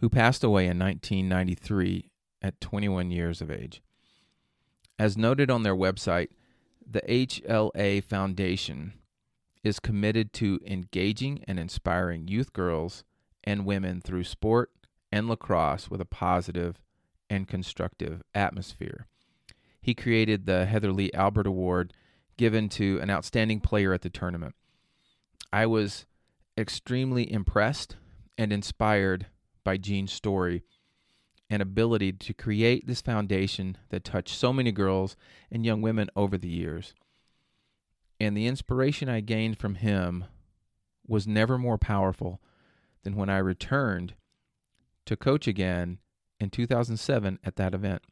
who 0.00 0.08
passed 0.08 0.44
away 0.44 0.64
in 0.64 0.78
1993 0.78 2.10
at 2.40 2.60
21 2.60 3.10
years 3.10 3.40
of 3.40 3.50
age. 3.50 3.82
As 4.98 5.16
noted 5.16 5.50
on 5.50 5.62
their 5.62 5.76
website, 5.76 6.28
the 6.84 7.02
HLA 7.02 8.02
Foundation 8.02 8.94
is 9.62 9.78
committed 9.78 10.32
to 10.34 10.60
engaging 10.66 11.44
and 11.46 11.58
inspiring 11.58 12.26
youth 12.28 12.52
girls 12.52 13.04
and 13.44 13.66
women 13.66 14.00
through 14.00 14.24
sport 14.24 14.70
and 15.12 15.28
lacrosse 15.28 15.90
with 15.90 16.00
a 16.00 16.06
positive 16.06 16.80
and 17.30 17.46
constructive 17.46 18.22
atmosphere. 18.34 19.06
He 19.80 19.94
created 19.94 20.46
the 20.46 20.66
Heather 20.66 20.92
Lee 20.92 21.10
Albert 21.14 21.46
Award 21.46 21.92
given 22.36 22.68
to 22.70 22.98
an 23.00 23.10
outstanding 23.10 23.60
player 23.60 23.92
at 23.92 24.02
the 24.02 24.10
tournament. 24.10 24.54
I 25.52 25.66
was 25.66 26.06
extremely 26.56 27.30
impressed 27.30 27.96
and 28.36 28.52
inspired 28.52 29.26
by 29.64 29.76
Gene's 29.76 30.12
story 30.12 30.62
and 31.50 31.62
ability 31.62 32.12
to 32.12 32.34
create 32.34 32.86
this 32.86 33.00
foundation 33.00 33.76
that 33.88 34.04
touched 34.04 34.34
so 34.34 34.52
many 34.52 34.70
girls 34.70 35.16
and 35.50 35.64
young 35.64 35.80
women 35.80 36.10
over 36.14 36.36
the 36.36 36.48
years. 36.48 36.94
And 38.20 38.36
the 38.36 38.46
inspiration 38.46 39.08
I 39.08 39.20
gained 39.20 39.58
from 39.58 39.76
him 39.76 40.24
was 41.06 41.26
never 41.26 41.56
more 41.56 41.78
powerful 41.78 42.40
than 43.02 43.16
when 43.16 43.30
I 43.30 43.38
returned 43.38 44.14
to 45.06 45.16
coach 45.16 45.46
again 45.46 45.98
in 46.38 46.50
2007 46.50 47.38
at 47.44 47.56
that 47.56 47.74
event. 47.74 48.02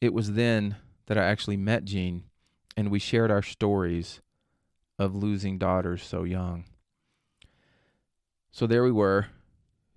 It 0.00 0.12
was 0.12 0.32
then 0.32 0.76
that 1.06 1.16
I 1.16 1.24
actually 1.24 1.56
met 1.56 1.84
Gene 1.84 2.24
and 2.76 2.90
we 2.90 2.98
shared 2.98 3.30
our 3.30 3.42
stories 3.42 4.20
of 4.98 5.14
losing 5.14 5.58
daughters 5.58 6.02
so 6.02 6.24
young. 6.24 6.64
So 8.52 8.66
there 8.66 8.84
we 8.84 8.92
were, 8.92 9.28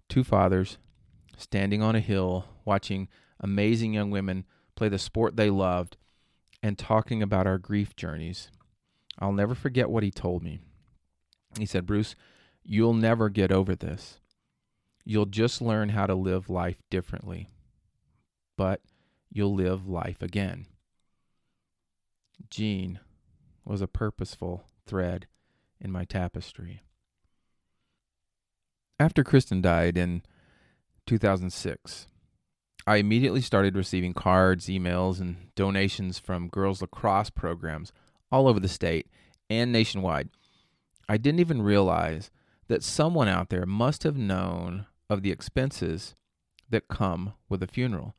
two 0.07 0.23
fathers 0.23 0.77
standing 1.37 1.81
on 1.81 1.95
a 1.95 2.01
hill 2.01 2.45
watching 2.65 3.07
amazing 3.39 3.93
young 3.93 4.11
women 4.11 4.45
play 4.75 4.89
the 4.89 4.99
sport 4.99 5.37
they 5.37 5.49
loved 5.49 5.95
and 6.61 6.77
talking 6.77 7.21
about 7.23 7.47
our 7.47 7.57
grief 7.57 7.95
journeys. 7.95 8.51
I'll 9.19 9.31
never 9.31 9.55
forget 9.55 9.89
what 9.89 10.03
he 10.03 10.11
told 10.11 10.43
me. 10.43 10.59
He 11.57 11.65
said, 11.65 11.85
Bruce, 11.85 12.15
you'll 12.63 12.93
never 12.93 13.29
get 13.29 13.51
over 13.51 13.75
this. 13.75 14.19
You'll 15.05 15.25
just 15.25 15.61
learn 15.61 15.89
how 15.89 16.05
to 16.05 16.15
live 16.15 16.49
life 16.49 16.81
differently, 16.89 17.47
but 18.57 18.81
you'll 19.31 19.55
live 19.55 19.87
life 19.87 20.21
again. 20.21 20.65
Gene 22.49 22.99
was 23.63 23.81
a 23.81 23.87
purposeful 23.87 24.65
thread 24.85 25.27
in 25.79 25.91
my 25.91 26.03
tapestry. 26.03 26.81
After 28.99 29.23
Kristen 29.23 29.61
died 29.61 29.97
in 29.97 30.23
2006, 31.07 32.07
I 32.85 32.97
immediately 32.97 33.41
started 33.41 33.75
receiving 33.75 34.13
cards, 34.13 34.67
emails, 34.67 35.19
and 35.19 35.53
donations 35.55 36.19
from 36.19 36.47
girls' 36.47 36.81
lacrosse 36.81 37.29
programs 37.29 37.91
all 38.31 38.47
over 38.47 38.59
the 38.59 38.67
state 38.67 39.07
and 39.49 39.71
nationwide. 39.71 40.29
I 41.09 41.17
didn't 41.17 41.39
even 41.39 41.61
realize 41.61 42.29
that 42.67 42.83
someone 42.83 43.27
out 43.27 43.49
there 43.49 43.65
must 43.65 44.03
have 44.03 44.17
known 44.17 44.85
of 45.09 45.21
the 45.21 45.31
expenses 45.31 46.15
that 46.69 46.89
come 46.89 47.33
with 47.49 47.63
a 47.63 47.67
funeral. 47.67 48.15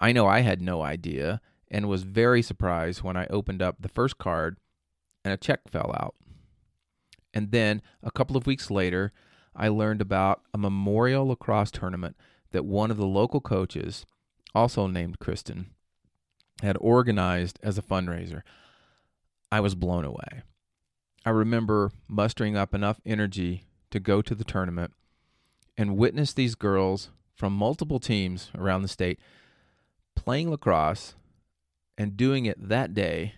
I 0.00 0.12
know 0.12 0.26
I 0.26 0.40
had 0.40 0.60
no 0.60 0.82
idea 0.82 1.40
and 1.70 1.88
was 1.88 2.02
very 2.02 2.42
surprised 2.42 3.02
when 3.02 3.16
I 3.16 3.26
opened 3.26 3.62
up 3.62 3.76
the 3.80 3.88
first 3.88 4.18
card 4.18 4.58
and 5.24 5.32
a 5.32 5.36
check 5.36 5.60
fell 5.68 5.94
out. 5.98 6.14
And 7.32 7.50
then 7.50 7.82
a 8.02 8.10
couple 8.10 8.36
of 8.36 8.46
weeks 8.46 8.70
later, 8.70 9.12
I 9.56 9.68
learned 9.68 10.00
about 10.00 10.42
a 10.52 10.58
memorial 10.58 11.28
lacrosse 11.28 11.70
tournament 11.70 12.16
that 12.50 12.64
one 12.64 12.90
of 12.90 12.96
the 12.96 13.06
local 13.06 13.40
coaches, 13.40 14.06
also 14.54 14.86
named 14.86 15.18
Kristen, 15.18 15.70
had 16.62 16.76
organized 16.80 17.58
as 17.62 17.78
a 17.78 17.82
fundraiser. 17.82 18.42
I 19.50 19.60
was 19.60 19.74
blown 19.74 20.04
away. 20.04 20.42
I 21.24 21.30
remember 21.30 21.90
mustering 22.08 22.56
up 22.56 22.74
enough 22.74 23.00
energy 23.06 23.64
to 23.90 24.00
go 24.00 24.22
to 24.22 24.34
the 24.34 24.44
tournament 24.44 24.92
and 25.76 25.96
witness 25.96 26.32
these 26.32 26.54
girls 26.54 27.10
from 27.34 27.52
multiple 27.52 27.98
teams 27.98 28.50
around 28.56 28.82
the 28.82 28.88
state 28.88 29.18
playing 30.14 30.50
lacrosse 30.50 31.14
and 31.98 32.16
doing 32.16 32.46
it 32.46 32.68
that 32.68 32.94
day 32.94 33.34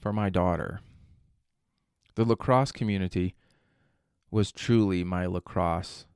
for 0.00 0.12
my 0.12 0.30
daughter. 0.30 0.80
The 2.14 2.24
lacrosse 2.24 2.72
community 2.72 3.34
was 4.34 4.50
truly 4.50 5.04
my 5.04 5.26
lacrosse 5.26 6.06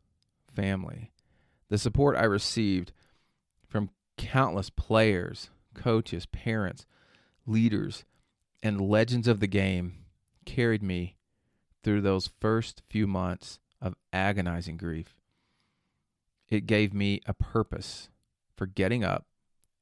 family. 0.53 1.13
The 1.69 1.79
support 1.79 2.17
I 2.17 2.25
received 2.25 2.91
from 3.65 3.91
countless 4.17 4.71
players, 4.71 5.51
coaches, 5.73 6.27
parents, 6.27 6.85
leaders, 7.47 8.05
and 8.61 8.81
legends 8.81 9.29
of 9.29 9.39
the 9.39 9.47
game 9.47 9.99
carried 10.45 10.83
me 10.83 11.15
through 11.85 12.01
those 12.01 12.33
first 12.41 12.83
few 12.91 13.07
months 13.07 13.61
of 13.81 13.95
agonizing 14.13 14.79
grief. 14.79 15.15
It 16.49 16.67
gave 16.67 16.93
me 16.93 17.21
a 17.25 17.35
purpose 17.35 18.09
for 18.57 18.67
getting 18.67 19.05
up 19.05 19.27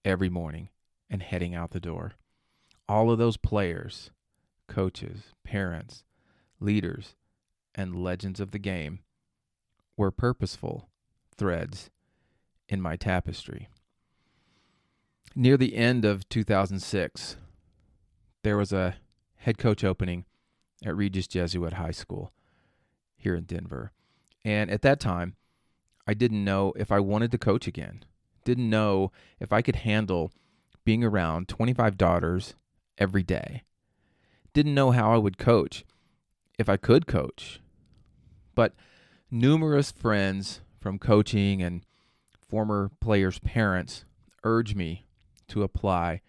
every 0.04 0.28
morning 0.28 0.68
and 1.08 1.22
heading 1.22 1.54
out 1.54 1.70
the 1.70 1.80
door. 1.80 2.12
All 2.86 3.10
of 3.10 3.16
those 3.16 3.38
players, 3.38 4.10
coaches, 4.68 5.32
parents, 5.42 6.04
leaders, 6.60 7.14
and 7.76 8.02
legends 8.02 8.40
of 8.40 8.50
the 8.50 8.58
game 8.58 9.00
were 9.96 10.10
purposeful 10.10 10.88
threads 11.36 11.90
in 12.68 12.80
my 12.80 12.96
tapestry. 12.96 13.68
Near 15.34 15.56
the 15.56 15.76
end 15.76 16.04
of 16.04 16.28
2006, 16.28 17.36
there 18.42 18.56
was 18.56 18.72
a 18.72 18.96
head 19.36 19.58
coach 19.58 19.84
opening 19.84 20.24
at 20.84 20.96
Regis 20.96 21.26
Jesuit 21.26 21.74
High 21.74 21.90
School 21.90 22.32
here 23.16 23.36
in 23.36 23.44
Denver. 23.44 23.92
And 24.44 24.70
at 24.70 24.82
that 24.82 24.98
time, 24.98 25.36
I 26.06 26.14
didn't 26.14 26.44
know 26.44 26.72
if 26.76 26.90
I 26.90 27.00
wanted 27.00 27.30
to 27.32 27.38
coach 27.38 27.66
again. 27.66 28.04
Didn't 28.44 28.70
know 28.70 29.12
if 29.40 29.52
I 29.52 29.60
could 29.62 29.76
handle 29.76 30.32
being 30.84 31.02
around 31.04 31.48
25 31.48 31.98
daughters 31.98 32.54
every 32.96 33.22
day. 33.22 33.64
Didn't 34.52 34.74
know 34.74 34.92
how 34.92 35.12
I 35.12 35.18
would 35.18 35.36
coach, 35.36 35.84
if 36.58 36.68
I 36.68 36.76
could 36.76 37.06
coach. 37.06 37.60
But 38.56 38.74
numerous 39.30 39.92
friends 39.92 40.62
from 40.80 40.98
coaching 40.98 41.62
and 41.62 41.86
former 42.48 42.90
players' 43.00 43.38
parents 43.38 44.04
urge 44.42 44.74
me 44.74 45.06
to 45.48 45.62
apply 45.62 46.22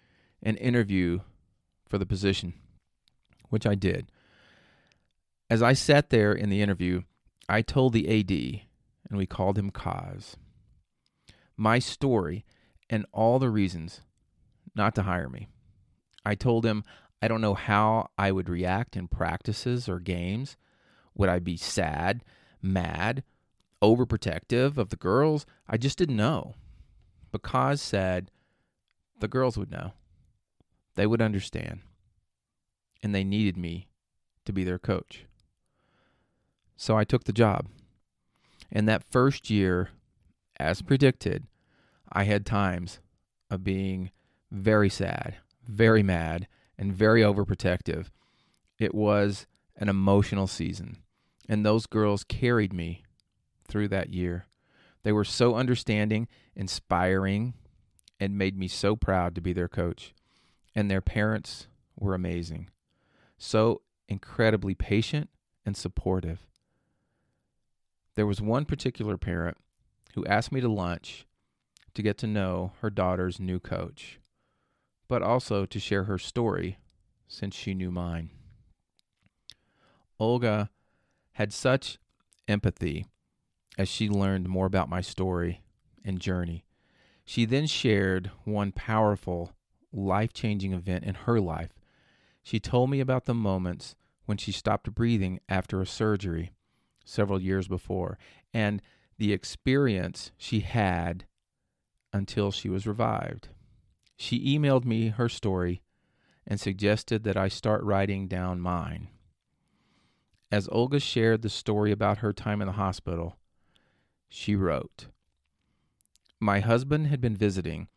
and 0.43 0.55
interview 0.57 1.21
for 1.87 1.97
the 1.97 2.05
position, 2.05 2.53
which 3.49 3.65
I 3.65 3.73
did. 3.73 4.11
As 5.49 5.63
I 5.63 5.73
sat 5.73 6.09
there 6.11 6.33
in 6.33 6.49
the 6.49 6.61
interview, 6.61 7.01
I 7.49 7.61
told 7.61 7.93
the 7.93 8.07
AD, 8.07 8.31
and 9.09 9.17
we 9.17 9.25
called 9.25 9.57
him 9.57 9.71
Kaz, 9.71 10.35
my 11.55 11.79
story 11.79 12.45
and 12.89 13.05
all 13.11 13.39
the 13.39 13.49
reasons 13.49 14.01
not 14.75 14.93
to 14.95 15.03
hire 15.03 15.29
me. 15.29 15.47
I 16.25 16.35
told 16.35 16.65
him 16.65 16.83
I 17.21 17.27
don't 17.27 17.41
know 17.41 17.53
how 17.53 18.09
I 18.17 18.31
would 18.31 18.49
react 18.49 18.95
in 18.97 19.07
practices 19.07 19.87
or 19.87 19.99
games. 19.99 20.57
Would 21.17 21.29
I 21.29 21.39
be 21.39 21.57
sad, 21.57 22.23
mad, 22.61 23.23
overprotective 23.81 24.77
of 24.77 24.89
the 24.89 24.95
girls? 24.95 25.45
I 25.67 25.77
just 25.77 25.97
didn't 25.97 26.15
know. 26.15 26.53
Because 27.31 27.81
said 27.81 28.31
the 29.19 29.27
girls 29.27 29.57
would 29.57 29.71
know. 29.71 29.93
They 30.95 31.07
would 31.07 31.21
understand. 31.21 31.81
And 33.03 33.13
they 33.13 33.23
needed 33.23 33.57
me 33.57 33.87
to 34.45 34.53
be 34.53 34.63
their 34.63 34.79
coach. 34.79 35.25
So 36.75 36.97
I 36.97 37.03
took 37.03 37.23
the 37.23 37.33
job. 37.33 37.67
And 38.71 38.87
that 38.87 39.03
first 39.03 39.49
year, 39.49 39.89
as 40.59 40.81
predicted, 40.81 41.47
I 42.11 42.23
had 42.23 42.45
times 42.45 42.99
of 43.49 43.63
being 43.63 44.11
very 44.51 44.89
sad, 44.89 45.37
very 45.67 46.03
mad, 46.03 46.47
and 46.77 46.93
very 46.93 47.21
overprotective. 47.21 48.07
It 48.77 48.93
was 48.93 49.47
an 49.75 49.89
emotional 49.89 50.47
season, 50.47 50.97
and 51.47 51.65
those 51.65 51.85
girls 51.85 52.23
carried 52.23 52.73
me 52.73 53.03
through 53.67 53.87
that 53.89 54.13
year. 54.13 54.45
They 55.03 55.11
were 55.11 55.23
so 55.23 55.55
understanding, 55.55 56.27
inspiring, 56.55 57.53
and 58.19 58.37
made 58.37 58.57
me 58.57 58.67
so 58.67 58.95
proud 58.95 59.35
to 59.35 59.41
be 59.41 59.53
their 59.53 59.67
coach. 59.67 60.13
And 60.75 60.91
their 60.91 61.01
parents 61.01 61.67
were 61.95 62.13
amazing, 62.13 62.69
so 63.37 63.81
incredibly 64.07 64.75
patient 64.75 65.29
and 65.65 65.75
supportive. 65.75 66.47
There 68.15 68.27
was 68.27 68.41
one 68.41 68.65
particular 68.65 69.17
parent 69.17 69.57
who 70.15 70.25
asked 70.25 70.51
me 70.51 70.61
to 70.61 70.69
lunch 70.69 71.25
to 71.93 72.01
get 72.01 72.17
to 72.19 72.27
know 72.27 72.73
her 72.81 72.89
daughter's 72.89 73.39
new 73.39 73.59
coach 73.59 74.19
but 75.07 75.21
also 75.21 75.65
to 75.65 75.79
share 75.79 76.03
her 76.03 76.17
story 76.17 76.77
since 77.27 77.55
she 77.55 77.73
knew 77.73 77.91
mine. 77.91 78.29
Olga 80.19 80.69
had 81.37 81.53
such 81.53 81.99
empathy 82.47 83.05
as 83.77 83.87
she 83.87 84.09
learned 84.09 84.49
more 84.49 84.65
about 84.65 84.89
my 84.89 85.01
story 85.01 85.61
and 86.03 86.19
journey. 86.19 86.65
She 87.25 87.45
then 87.45 87.67
shared 87.67 88.31
one 88.43 88.71
powerful, 88.71 89.51
life 89.93 90.33
changing 90.33 90.73
event 90.73 91.03
in 91.03 91.13
her 91.13 91.39
life. 91.39 91.69
She 92.41 92.59
told 92.59 92.89
me 92.89 92.99
about 92.99 93.25
the 93.25 93.35
moments 93.35 93.93
when 94.25 94.39
she 94.39 94.51
stopped 94.51 94.95
breathing 94.95 95.39
after 95.47 95.79
a 95.79 95.85
surgery 95.85 96.53
several 97.05 97.39
years 97.39 97.67
before 97.67 98.17
and 98.51 98.81
the 99.19 99.31
experience 99.31 100.31
she 100.37 100.61
had 100.61 101.25
until 102.11 102.49
she 102.49 102.67
was 102.67 102.87
revived. 102.87 103.49
She 104.15 104.57
emailed 104.57 104.85
me 104.85 105.09
her 105.09 105.29
story 105.29 105.83
and 106.47 106.59
suggested 106.59 107.23
that 107.25 107.37
I 107.37 107.47
start 107.47 107.83
writing 107.83 108.27
down 108.27 108.59
mine. 108.59 109.09
As 110.51 110.69
Olga 110.71 110.99
shared 110.99 111.41
the 111.41 111.49
story 111.49 111.91
about 111.91 112.19
her 112.19 112.31
time 112.31 112.61
in 112.61 112.67
the 112.67 112.73
hospital, 112.73 113.35
she 114.29 114.55
wrote 114.55 115.07
My 116.39 116.61
husband 116.61 117.07
had 117.07 117.19
been 117.19 117.35
visiting, 117.35 117.89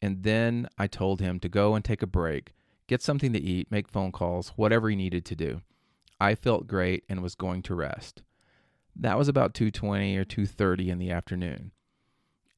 and 0.00 0.22
then 0.22 0.68
I 0.78 0.86
told 0.86 1.20
him 1.20 1.40
to 1.40 1.48
go 1.48 1.74
and 1.74 1.84
take 1.84 2.02
a 2.02 2.06
break, 2.06 2.54
get 2.86 3.02
something 3.02 3.32
to 3.32 3.40
eat, 3.40 3.72
make 3.72 3.88
phone 3.88 4.12
calls, 4.12 4.50
whatever 4.50 4.88
he 4.88 4.94
needed 4.94 5.24
to 5.24 5.36
do. 5.36 5.62
I 6.20 6.36
felt 6.36 6.68
great 6.68 7.04
and 7.08 7.22
was 7.22 7.34
going 7.34 7.62
to 7.62 7.74
rest. 7.74 8.22
That 8.94 9.18
was 9.18 9.28
about 9.28 9.52
2:20 9.52 10.16
or 10.16 10.24
2:30 10.24 10.88
in 10.88 10.98
the 10.98 11.10
afternoon. 11.10 11.72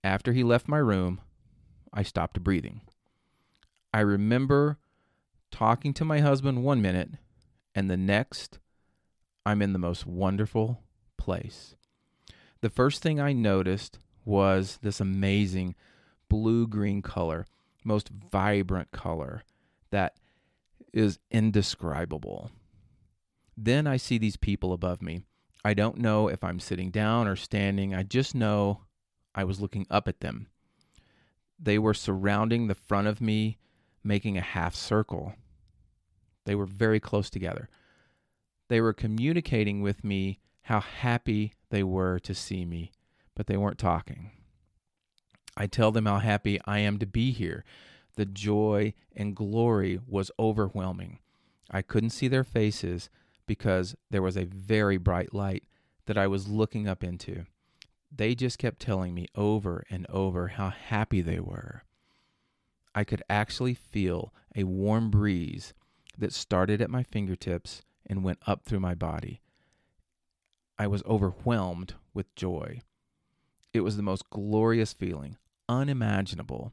After 0.05 0.35
he 0.35 0.45
left 0.45 0.69
my 0.69 0.79
room, 0.79 1.23
I 1.93 2.03
stopped 2.03 2.45
breathing. 2.45 2.83
I 3.95 4.01
remember 4.01 4.79
talking 5.51 5.95
to 5.95 6.05
my 6.05 6.21
husband 6.21 6.63
one 6.63 6.83
minute, 6.83 7.13
and 7.75 7.91
the 7.91 7.97
next, 7.97 8.59
I'm 9.49 9.63
in 9.63 9.73
the 9.73 9.79
most 9.79 10.07
wonderful 10.07 10.83
place. 11.17 11.75
The 12.61 12.69
first 12.69 13.03
thing 13.03 13.19
I 13.19 13.33
noticed 13.33 13.99
was 14.27 14.79
this 14.83 15.01
amazing 15.01 15.75
blue 16.29 16.67
green 16.67 17.01
color, 17.01 17.47
most 17.83 18.11
vibrant 18.11 18.91
color 18.91 19.45
that 19.91 20.17
is 20.93 21.19
indescribable. 21.31 22.51
Then 23.57 23.87
I 23.87 23.97
see 23.97 24.19
these 24.19 24.37
people 24.37 24.75
above 24.75 25.01
me. 25.01 25.23
I 25.65 25.73
don't 25.73 25.97
know 25.97 26.29
if 26.29 26.45
I'm 26.45 26.61
sitting 26.61 26.91
down 26.91 27.27
or 27.27 27.35
standing. 27.35 27.95
I 27.95 28.03
just 28.03 28.35
know 28.35 28.83
I 29.35 29.45
was 29.45 29.63
looking 29.63 29.87
up 29.89 30.09
at 30.09 30.21
them. 30.21 30.49
They 31.59 31.79
were 31.79 31.95
surrounding 31.95 32.67
the 32.67 32.75
front 32.75 33.09
of 33.09 33.23
me 33.23 33.57
making 34.05 34.37
a 34.37 34.43
half 34.43 34.75
circle. 34.75 35.33
They 36.45 36.55
were 36.55 36.67
very 36.67 37.01
close 37.01 37.31
together. 37.31 37.71
They 38.69 38.81
were 38.81 38.93
communicating 38.93 39.81
with 39.81 40.05
me 40.05 40.39
how 40.63 40.81
happy 40.81 41.55
they 41.71 41.83
were 41.83 42.19
to 42.21 42.35
see 42.35 42.65
me, 42.65 42.93
but 43.35 43.47
they 43.47 43.57
weren't 43.57 43.79
talking. 43.79 44.31
I 45.57 45.67
tell 45.67 45.91
them 45.91 46.07
how 46.07 46.19
happy 46.19 46.61
I 46.67 46.79
am 46.81 46.99
to 46.99 47.07
be 47.07 47.33
here. 47.33 47.65
The 48.17 48.27
joy 48.27 48.95
and 49.17 49.35
glory 49.35 49.99
was 50.07 50.31
overwhelming. 50.39 51.19
I 51.71 51.83
couldn't 51.83 52.11
see 52.11 52.29
their 52.29 52.45
faces 52.45 53.09
because 53.47 53.97
there 54.11 54.23
was 54.23 54.37
a 54.37 54.45
very 54.45 54.99
bright 54.99 55.35
light 55.35 55.65
that 56.07 56.19
I 56.19 56.27
was 56.27 56.49
looking 56.49 56.87
up 56.87 57.03
into. 57.03 57.47
They 58.15 58.35
just 58.35 58.59
kept 58.59 58.81
telling 58.81 59.15
me 59.15 59.27
over 59.35 59.85
and 59.91 60.07
over 60.09 60.49
how 60.49 60.71
happy 60.71 61.21
they 61.21 61.41
were. 61.41 61.83
I 62.95 63.05
could 63.05 63.23
actually 63.29 63.75
feel 63.75 64.33
a 64.55 64.65
warm 64.65 65.11
breeze 65.11 65.75
that 66.17 66.33
started 66.33 66.81
at 66.81 66.91
my 66.91 67.03
fingertips 67.03 67.83
and 68.09 68.25
went 68.25 68.39
up 68.47 68.65
through 68.65 68.81
my 68.81 68.95
body. 68.95 69.41
I 70.79 70.87
was 70.87 71.03
overwhelmed 71.05 71.95
with 72.15 72.35
joy. 72.35 72.83
It 73.73 73.81
was 73.81 73.97
the 73.97 74.03
most 74.03 74.31
glorious 74.31 74.93
feeling, 74.93 75.37
unimaginable, 75.69 76.73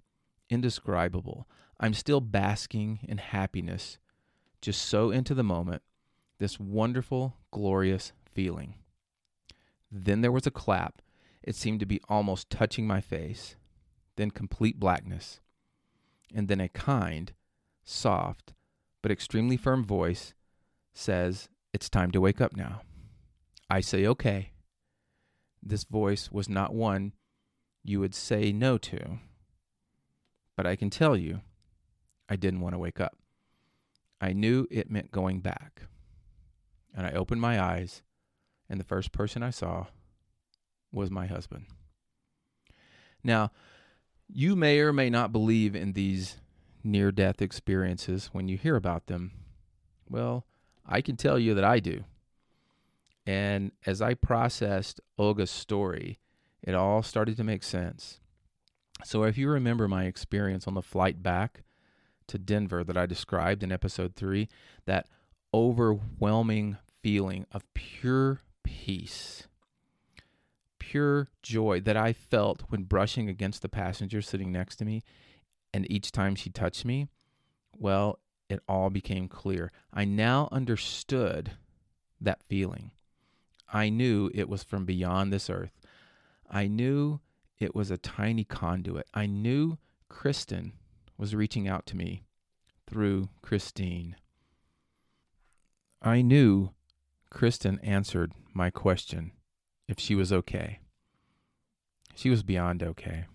indescribable. 0.49 1.47
I'm 1.79 1.93
still 1.93 2.21
basking 2.21 2.99
in 3.03 3.17
happiness, 3.17 3.97
just 4.61 4.81
so 4.81 5.11
into 5.11 5.33
the 5.33 5.43
moment, 5.43 5.81
this 6.37 6.59
wonderful, 6.59 7.35
glorious 7.51 8.13
feeling. 8.33 8.75
Then 9.91 10.21
there 10.21 10.31
was 10.31 10.47
a 10.47 10.51
clap. 10.51 11.01
It 11.43 11.55
seemed 11.55 11.79
to 11.79 11.85
be 11.85 12.01
almost 12.07 12.49
touching 12.49 12.87
my 12.87 13.01
face. 13.01 13.55
Then 14.15 14.31
complete 14.31 14.79
blackness. 14.79 15.39
And 16.33 16.47
then 16.47 16.59
a 16.59 16.69
kind, 16.69 17.33
soft, 17.83 18.53
but 19.01 19.11
extremely 19.11 19.57
firm 19.57 19.83
voice 19.83 20.33
says, 20.95 21.49
It's 21.73 21.89
time 21.89 22.09
to 22.11 22.21
wake 22.21 22.41
up 22.41 22.55
now. 22.55 22.81
I 23.69 23.81
say, 23.81 24.05
Okay. 24.07 24.51
This 25.61 25.83
voice 25.83 26.31
was 26.31 26.49
not 26.49 26.73
one 26.73 27.13
you 27.85 27.99
would 27.99 28.15
say 28.15 28.51
no 28.51 28.77
to. 28.79 29.19
But 30.57 30.65
I 30.65 30.75
can 30.75 30.89
tell 30.89 31.15
you, 31.15 31.41
I 32.27 32.35
didn't 32.35 32.61
want 32.61 32.73
to 32.73 32.79
wake 32.79 32.99
up. 32.99 33.17
I 34.19 34.33
knew 34.33 34.67
it 34.71 34.89
meant 34.89 35.11
going 35.11 35.39
back. 35.39 35.83
And 36.95 37.05
I 37.05 37.11
opened 37.11 37.41
my 37.41 37.61
eyes, 37.61 38.01
and 38.69 38.79
the 38.79 38.85
first 38.85 39.11
person 39.11 39.43
I 39.43 39.49
saw 39.49 39.87
was 40.91 41.11
my 41.11 41.27
husband. 41.27 41.65
Now, 43.23 43.51
you 44.27 44.55
may 44.55 44.79
or 44.79 44.93
may 44.93 45.09
not 45.09 45.31
believe 45.31 45.75
in 45.75 45.93
these 45.93 46.37
near 46.83 47.11
death 47.11 47.41
experiences 47.41 48.29
when 48.31 48.47
you 48.47 48.57
hear 48.57 48.75
about 48.75 49.07
them. 49.07 49.31
Well, 50.09 50.45
I 50.85 51.01
can 51.01 51.15
tell 51.15 51.39
you 51.39 51.53
that 51.55 51.63
I 51.63 51.79
do. 51.79 52.03
And 53.25 53.71
as 53.85 54.01
I 54.01 54.13
processed 54.13 55.01
Olga's 55.17 55.49
story, 55.49 56.19
it 56.61 56.75
all 56.75 57.01
started 57.01 57.37
to 57.37 57.43
make 57.43 57.63
sense. 57.63 58.19
So, 59.03 59.23
if 59.23 59.37
you 59.37 59.49
remember 59.49 59.87
my 59.87 60.05
experience 60.05 60.67
on 60.67 60.73
the 60.73 60.81
flight 60.81 61.21
back 61.21 61.63
to 62.27 62.37
Denver 62.37 62.83
that 62.83 62.97
I 62.97 63.05
described 63.05 63.61
in 63.61 63.71
episode 63.71 64.15
three, 64.15 64.47
that 64.85 65.07
overwhelming 65.53 66.77
feeling 67.01 67.45
of 67.51 67.63
pure 67.73 68.41
peace, 68.63 69.47
pure 70.79 71.29
joy 71.43 71.81
that 71.81 71.97
I 71.97 72.13
felt 72.13 72.63
when 72.69 72.83
brushing 72.83 73.29
against 73.29 73.61
the 73.61 73.69
passenger 73.69 74.21
sitting 74.21 74.51
next 74.51 74.77
to 74.77 74.85
me, 74.85 75.03
and 75.73 75.89
each 75.91 76.11
time 76.11 76.35
she 76.35 76.49
touched 76.49 76.85
me, 76.85 77.07
well, 77.77 78.19
it 78.49 78.61
all 78.67 78.89
became 78.89 79.27
clear. 79.27 79.71
I 79.93 80.05
now 80.05 80.49
understood 80.51 81.53
that 82.21 82.43
feeling. 82.43 82.91
I 83.71 83.89
knew 83.89 84.29
it 84.33 84.47
was 84.47 84.63
from 84.63 84.85
beyond 84.85 85.33
this 85.33 85.49
earth. 85.49 85.71
I 86.49 86.67
knew 86.67 87.19
it 87.59 87.75
was 87.75 87.89
a 87.89 87.97
tiny 87.97 88.43
conduit. 88.43 89.07
I 89.13 89.25
knew 89.25 89.77
Kristen 90.09 90.73
was 91.17 91.35
reaching 91.35 91.67
out 91.67 91.85
to 91.87 91.97
me 91.97 92.23
through 92.87 93.29
Christine. 93.41 94.15
I 96.01 96.21
knew 96.21 96.71
Kristen 97.29 97.79
answered 97.79 98.33
my 98.53 98.69
question 98.69 99.31
if 99.87 99.99
she 99.99 100.13
was 100.13 100.31
okay. 100.31 100.79
She 102.13 102.29
was 102.29 102.43
beyond 102.43 102.83
okay. 102.83 103.25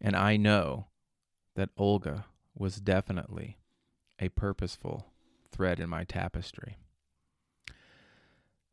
And 0.00 0.14
I 0.14 0.36
know 0.36 0.88
that 1.54 1.70
Olga 1.76 2.26
was 2.54 2.76
definitely 2.76 3.58
a 4.22 4.28
purposeful 4.28 5.06
thread 5.50 5.80
in 5.80 5.88
my 5.88 6.04
tapestry. 6.04 6.78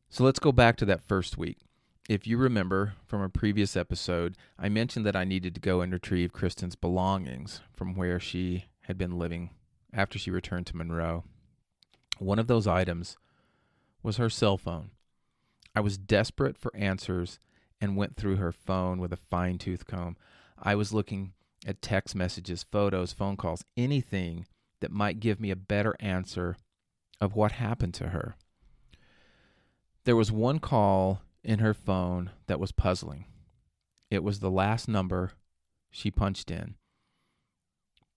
So 0.08 0.22
let's 0.22 0.38
go 0.38 0.52
back 0.52 0.76
to 0.76 0.84
that 0.86 1.02
first 1.02 1.36
week. 1.36 1.58
If 2.08 2.26
you 2.26 2.38
remember 2.38 2.94
from 3.04 3.20
a 3.20 3.28
previous 3.28 3.76
episode, 3.76 4.36
I 4.58 4.68
mentioned 4.68 5.04
that 5.06 5.16
I 5.16 5.24
needed 5.24 5.54
to 5.54 5.60
go 5.60 5.80
and 5.80 5.92
retrieve 5.92 6.32
Kristen's 6.32 6.76
belongings 6.76 7.60
from 7.72 7.94
where 7.94 8.20
she 8.20 8.66
had 8.82 8.96
been 8.96 9.18
living 9.18 9.50
after 9.92 10.18
she 10.18 10.30
returned 10.30 10.66
to 10.68 10.76
Monroe. 10.76 11.24
One 12.18 12.38
of 12.38 12.46
those 12.46 12.66
items 12.66 13.16
was 14.02 14.16
her 14.18 14.30
cell 14.30 14.56
phone. 14.56 14.90
I 15.74 15.80
was 15.80 15.98
desperate 15.98 16.56
for 16.56 16.74
answers 16.76 17.40
and 17.80 17.96
went 17.96 18.16
through 18.16 18.36
her 18.36 18.52
phone 18.52 19.00
with 19.00 19.12
a 19.12 19.16
fine 19.16 19.58
tooth 19.58 19.86
comb. 19.86 20.16
I 20.60 20.76
was 20.76 20.92
looking 20.92 21.32
at 21.66 21.82
text 21.82 22.14
messages, 22.14 22.64
photos, 22.70 23.12
phone 23.12 23.36
calls, 23.36 23.64
anything 23.76 24.46
that 24.80 24.90
might 24.90 25.20
give 25.20 25.40
me 25.40 25.50
a 25.50 25.56
better 25.56 25.94
answer 26.00 26.56
of 27.20 27.34
what 27.34 27.52
happened 27.52 27.94
to 27.94 28.08
her. 28.08 28.36
There 30.04 30.16
was 30.16 30.32
one 30.32 30.58
call 30.58 31.22
in 31.44 31.58
her 31.58 31.74
phone 31.74 32.30
that 32.46 32.60
was 32.60 32.72
puzzling. 32.72 33.26
It 34.10 34.24
was 34.24 34.40
the 34.40 34.50
last 34.50 34.88
number 34.88 35.32
she 35.90 36.10
punched 36.10 36.50
in, 36.50 36.74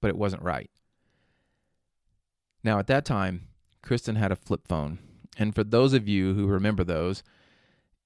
but 0.02 0.10
it 0.10 0.18
wasn't 0.18 0.44
right. 0.44 0.70
Now, 2.64 2.80
at 2.80 2.88
that 2.88 3.06
time, 3.06 3.48
Kristen 3.82 4.16
had 4.16 4.32
a 4.32 4.38
flip 4.38 4.68
phone. 4.68 5.00
And 5.38 5.54
for 5.54 5.64
those 5.64 5.94
of 5.94 6.08
you 6.08 6.34
who 6.34 6.48
remember 6.48 6.84
those, 6.84 7.24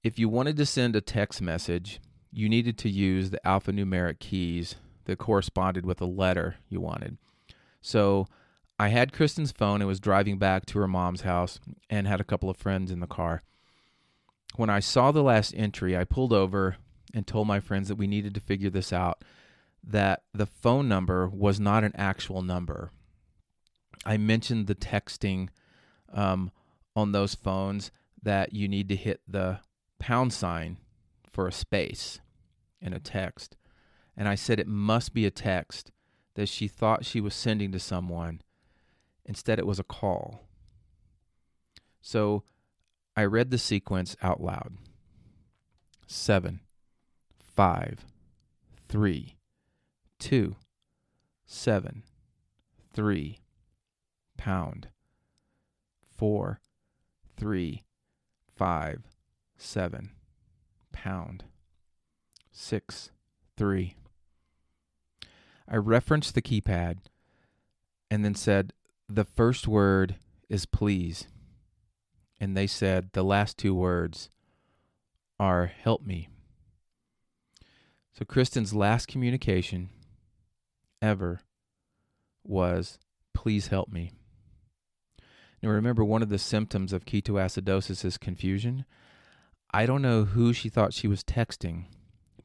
if 0.03 0.17
you 0.17 0.29
wanted 0.29 0.57
to 0.57 0.65
send 0.65 0.95
a 0.95 1.01
text 1.01 1.41
message, 1.41 1.99
you 2.31 2.49
needed 2.49 2.77
to 2.79 2.89
use 2.89 3.29
the 3.29 3.41
alphanumeric 3.45 4.19
keys 4.19 4.75
that 5.05 5.17
corresponded 5.17 5.85
with 5.85 5.97
the 5.97 6.07
letter 6.07 6.55
you 6.69 6.81
wanted. 6.81 7.17
So 7.81 8.27
I 8.79 8.89
had 8.89 9.13
Kristen's 9.13 9.51
phone 9.51 9.81
and 9.81 9.87
was 9.87 9.99
driving 9.99 10.37
back 10.37 10.65
to 10.67 10.79
her 10.79 10.87
mom's 10.87 11.21
house 11.21 11.59
and 11.89 12.07
had 12.07 12.21
a 12.21 12.25
couple 12.25 12.49
of 12.49 12.57
friends 12.57 12.91
in 12.91 12.99
the 12.99 13.07
car. 13.07 13.41
When 14.55 14.69
I 14.69 14.79
saw 14.79 15.11
the 15.11 15.23
last 15.23 15.53
entry, 15.57 15.97
I 15.97 16.03
pulled 16.03 16.33
over 16.33 16.77
and 17.13 17.25
told 17.25 17.47
my 17.47 17.59
friends 17.59 17.87
that 17.87 17.95
we 17.95 18.07
needed 18.07 18.33
to 18.35 18.39
figure 18.39 18.69
this 18.69 18.93
out 18.93 19.23
that 19.83 20.23
the 20.33 20.45
phone 20.45 20.87
number 20.87 21.27
was 21.27 21.59
not 21.59 21.83
an 21.83 21.93
actual 21.95 22.41
number. 22.41 22.91
I 24.05 24.17
mentioned 24.17 24.67
the 24.67 24.75
texting 24.75 25.49
um, 26.13 26.51
on 26.95 27.11
those 27.11 27.35
phones 27.35 27.91
that 28.21 28.53
you 28.53 28.67
need 28.67 28.89
to 28.89 28.95
hit 28.95 29.21
the 29.27 29.59
pound 29.99 30.33
sign 30.33 30.77
for 31.31 31.47
a 31.47 31.51
space 31.51 32.19
in 32.81 32.93
a 32.93 32.99
text. 32.99 33.55
And 34.15 34.27
I 34.27 34.35
said 34.35 34.59
it 34.59 34.67
must 34.67 35.13
be 35.13 35.25
a 35.25 35.31
text 35.31 35.91
that 36.35 36.49
she 36.49 36.67
thought 36.67 37.05
she 37.05 37.21
was 37.21 37.33
sending 37.33 37.71
to 37.71 37.79
someone. 37.79 38.41
Instead, 39.27 39.59
it 39.59 39.67
was 39.67 39.77
a 39.77 39.83
call. 39.83 40.47
So 42.01 42.43
I 43.15 43.25
read 43.25 43.51
the 43.51 43.57
sequence 43.57 44.15
out 44.21 44.41
loud 44.41 44.77
seven, 46.07 46.61
five, 47.37 48.05
three, 48.87 49.35
two, 50.17 50.55
seven, 51.45 52.03
three, 52.93 53.39
pound, 54.37 54.87
four, 56.15 56.61
three, 57.35 57.83
five, 58.55 59.01
seven, 59.57 60.11
pound, 60.93 61.43
six, 62.51 63.11
three. 63.57 63.95
I 65.67 65.75
referenced 65.75 66.33
the 66.33 66.41
keypad 66.41 66.99
and 68.09 68.23
then 68.23 68.35
said, 68.35 68.71
the 69.09 69.25
first 69.25 69.67
word 69.67 70.15
is 70.49 70.65
please. 70.65 71.27
And 72.39 72.55
they 72.55 72.67
said 72.67 73.09
the 73.13 73.23
last 73.23 73.57
two 73.57 73.73
words 73.73 74.29
are 75.39 75.67
help 75.67 76.05
me. 76.05 76.29
So 78.13 78.25
Kristen's 78.25 78.73
last 78.73 79.07
communication 79.07 79.89
ever 81.01 81.41
was 82.43 82.99
please 83.33 83.67
help 83.67 83.89
me. 83.91 84.11
Now 85.61 85.69
remember 85.69 86.03
one 86.03 86.21
of 86.21 86.29
the 86.29 86.39
symptoms 86.39 86.93
of 86.93 87.05
ketoacidosis 87.05 88.05
is 88.05 88.17
confusion. 88.17 88.85
I 89.71 89.85
don't 89.85 90.01
know 90.01 90.25
who 90.25 90.53
she 90.53 90.69
thought 90.69 90.93
she 90.93 91.07
was 91.07 91.23
texting, 91.23 91.85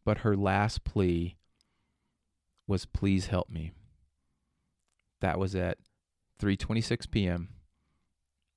but 0.04 0.18
her 0.18 0.36
last 0.36 0.84
plea 0.84 1.36
was 2.66 2.86
please 2.86 3.26
help 3.26 3.48
me. 3.48 3.72
That 5.20 5.38
was 5.38 5.54
at 5.54 5.78
3:26 6.40 7.10
p.m. 7.10 7.48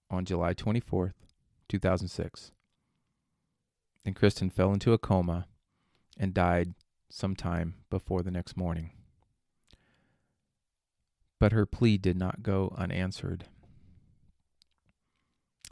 on 0.09 0.25
July 0.25 0.53
24th, 0.53 1.13
2006. 1.69 2.51
And 4.05 4.15
Kristen 4.15 4.49
fell 4.49 4.71
into 4.73 4.93
a 4.93 4.97
coma 4.97 5.47
and 6.17 6.33
died 6.33 6.73
sometime 7.09 7.75
before 7.89 8.21
the 8.21 8.31
next 8.31 8.55
morning. 8.57 8.91
But 11.39 11.51
her 11.51 11.65
plea 11.65 11.97
did 11.97 12.17
not 12.17 12.43
go 12.43 12.73
unanswered. 12.77 13.45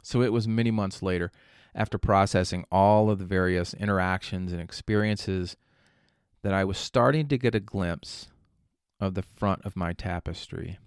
So 0.02 0.20
it 0.20 0.32
was 0.32 0.46
many 0.46 0.70
months 0.70 1.02
later, 1.02 1.32
after 1.74 1.96
processing 1.96 2.64
all 2.70 3.10
of 3.10 3.18
the 3.18 3.24
various 3.24 3.72
interactions 3.74 4.52
and 4.52 4.60
experiences, 4.60 5.56
that 6.42 6.52
I 6.52 6.64
was 6.64 6.76
starting 6.76 7.26
to 7.28 7.38
get 7.38 7.54
a 7.54 7.60
glimpse 7.60 8.28
of 9.00 9.14
the 9.14 9.22
front 9.22 9.64
of 9.64 9.76
my 9.76 9.92
tapestry. 9.94 10.78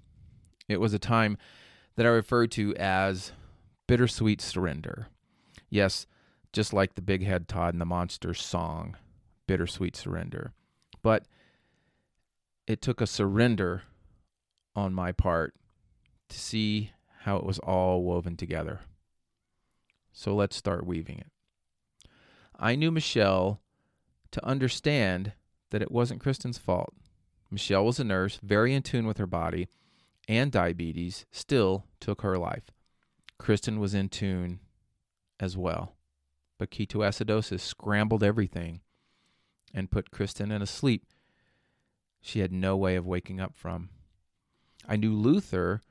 It 0.68 0.80
was 0.80 0.94
a 0.94 1.00
time 1.00 1.38
that 1.96 2.06
I 2.06 2.10
referred 2.10 2.52
to 2.52 2.76
as 2.76 3.32
bittersweet 3.88 4.42
surrender. 4.42 5.08
Yes, 5.70 6.06
just 6.54 6.74
like 6.74 6.96
the 6.96 7.02
Big 7.02 7.24
Head 7.24 7.48
Todd 7.48 7.74
and 7.74 7.82
the 7.82 7.86
Monsters 7.86 8.44
song, 8.44 8.96
Bittersweet 9.48 9.96
Surrender. 9.96 10.54
But 11.02 11.26
it 12.68 12.82
took 12.82 13.02
a 13.02 13.08
surrender 13.08 13.84
on 14.76 14.94
my 14.94 15.12
part 15.12 15.56
to 16.30 16.40
see 16.40 16.92
how 17.22 17.38
it 17.38 17.46
was 17.46 17.60
all 17.60 18.04
woven 18.04 18.36
together. 18.36 18.82
So 20.12 20.36
let's 20.36 20.56
start 20.56 20.86
weaving 20.86 21.20
it. 21.20 22.10
I 22.60 22.76
knew 22.76 22.92
Michelle 22.92 23.62
to 24.32 24.46
understand 24.46 25.34
that 25.70 25.82
it 25.82 25.92
wasn't 25.92 26.22
Kristen's 26.22 26.58
fault. 26.58 26.94
Michelle 27.50 27.86
was 27.86 28.00
a 28.00 28.04
nurse, 28.04 28.40
very 28.44 28.74
in 28.74 28.82
tune 28.82 29.08
with 29.08 29.18
her 29.18 29.28
body, 29.28 29.68
and 30.28 30.52
diabetes 30.52 31.26
still 31.32 31.86
took 32.00 32.22
her 32.22 32.38
life. 32.38 32.72
Kristen 33.38 33.80
was 33.80 33.94
in 33.94 34.10
tune 34.10 34.60
as 35.40 35.56
well. 35.56 35.96
But 36.58 36.72
ketoacidosis 36.72 37.62
scrambled 37.62 38.24
everything 38.24 38.82
and 39.74 39.92
put 39.92 40.12
Kristen 40.12 40.52
in 40.52 40.62
a 40.62 40.68
sleep 40.68 41.06
she 42.22 42.40
had 42.40 42.52
no 42.52 42.76
way 42.76 42.96
of 42.96 43.06
waking 43.06 43.40
up 43.40 43.56
from. 43.56 43.90
I 44.88 44.98
knew 44.98 45.14
Luther 45.14 45.82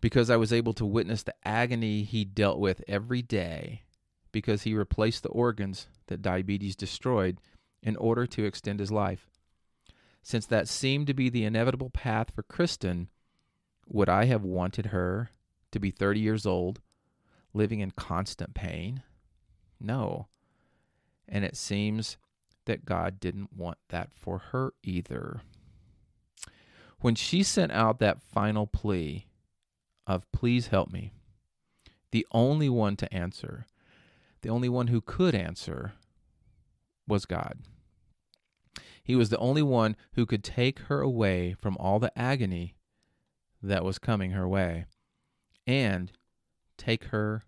because 0.00 0.28
I 0.28 0.36
was 0.36 0.52
able 0.52 0.74
to 0.74 0.84
witness 0.84 1.22
the 1.22 1.34
agony 1.44 2.02
he 2.02 2.24
dealt 2.24 2.58
with 2.58 2.84
every 2.86 3.22
day 3.22 3.82
because 4.30 4.62
he 4.62 4.74
replaced 4.74 5.22
the 5.22 5.30
organs 5.30 5.86
that 6.08 6.22
diabetes 6.22 6.76
destroyed 6.76 7.38
in 7.82 7.96
order 7.96 8.26
to 8.26 8.44
extend 8.44 8.78
his 8.78 8.92
life. 8.92 9.30
Since 10.22 10.46
that 10.46 10.68
seemed 10.68 11.06
to 11.06 11.14
be 11.14 11.30
the 11.30 11.44
inevitable 11.44 11.90
path 11.90 12.30
for 12.34 12.42
Kristen, 12.42 13.08
would 13.88 14.08
I 14.08 14.24
have 14.26 14.42
wanted 14.42 14.86
her 14.86 15.30
to 15.72 15.78
be 15.78 15.90
30 15.90 16.20
years 16.20 16.46
old, 16.46 16.80
living 17.52 17.80
in 17.80 17.90
constant 17.92 18.54
pain? 18.54 19.02
No. 19.80 20.28
And 21.28 21.44
it 21.44 21.56
seems 21.56 22.16
that 22.66 22.84
God 22.84 23.20
didn't 23.20 23.52
want 23.52 23.78
that 23.88 24.10
for 24.12 24.38
her 24.50 24.72
either. 24.82 25.40
When 27.00 27.14
she 27.14 27.42
sent 27.42 27.72
out 27.72 27.98
that 27.98 28.22
final 28.22 28.66
plea 28.66 29.26
of, 30.06 30.30
Please 30.32 30.68
help 30.68 30.90
me, 30.90 31.12
the 32.10 32.26
only 32.32 32.68
one 32.68 32.96
to 32.96 33.12
answer, 33.12 33.66
the 34.42 34.48
only 34.48 34.68
one 34.68 34.88
who 34.88 35.00
could 35.00 35.34
answer, 35.34 35.92
was 37.06 37.26
God. 37.26 37.58
He 39.02 39.14
was 39.14 39.28
the 39.28 39.38
only 39.38 39.62
one 39.62 39.94
who 40.14 40.26
could 40.26 40.42
take 40.42 40.80
her 40.80 41.00
away 41.00 41.54
from 41.60 41.76
all 41.78 41.98
the 42.00 42.16
agony 42.18 42.75
that 43.66 43.84
was 43.84 43.98
coming 43.98 44.32
her 44.32 44.48
way 44.48 44.86
and 45.66 46.12
take 46.76 47.04
her 47.06 47.44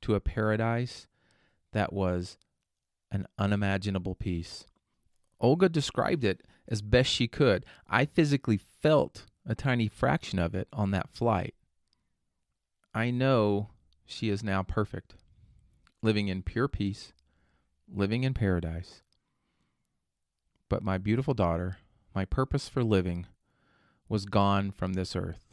to 0.00 0.14
a 0.14 0.20
paradise 0.20 1.06
that 1.72 1.92
was 1.92 2.36
an 3.10 3.26
unimaginable 3.38 4.14
peace. 4.14 4.64
Olga 5.40 5.68
described 5.68 6.24
it 6.24 6.42
as 6.68 6.82
best 6.82 7.10
she 7.10 7.28
could. 7.28 7.64
I 7.88 8.04
physically 8.04 8.56
felt 8.56 9.24
a 9.46 9.54
tiny 9.54 9.88
fraction 9.88 10.38
of 10.38 10.54
it 10.54 10.68
on 10.72 10.90
that 10.90 11.10
flight. 11.10 11.54
I 12.94 13.10
know 13.10 13.70
she 14.06 14.30
is 14.30 14.42
now 14.42 14.62
perfect, 14.62 15.14
living 16.02 16.28
in 16.28 16.42
pure 16.42 16.68
peace, 16.68 17.12
living 17.92 18.24
in 18.24 18.34
paradise. 18.34 19.02
But 20.68 20.82
my 20.82 20.98
beautiful 20.98 21.34
daughter, 21.34 21.78
my 22.14 22.24
purpose 22.24 22.68
for 22.68 22.82
living, 22.82 23.26
was 24.08 24.26
gone 24.26 24.70
from 24.70 24.94
this 24.94 25.14
earth. 25.16 25.43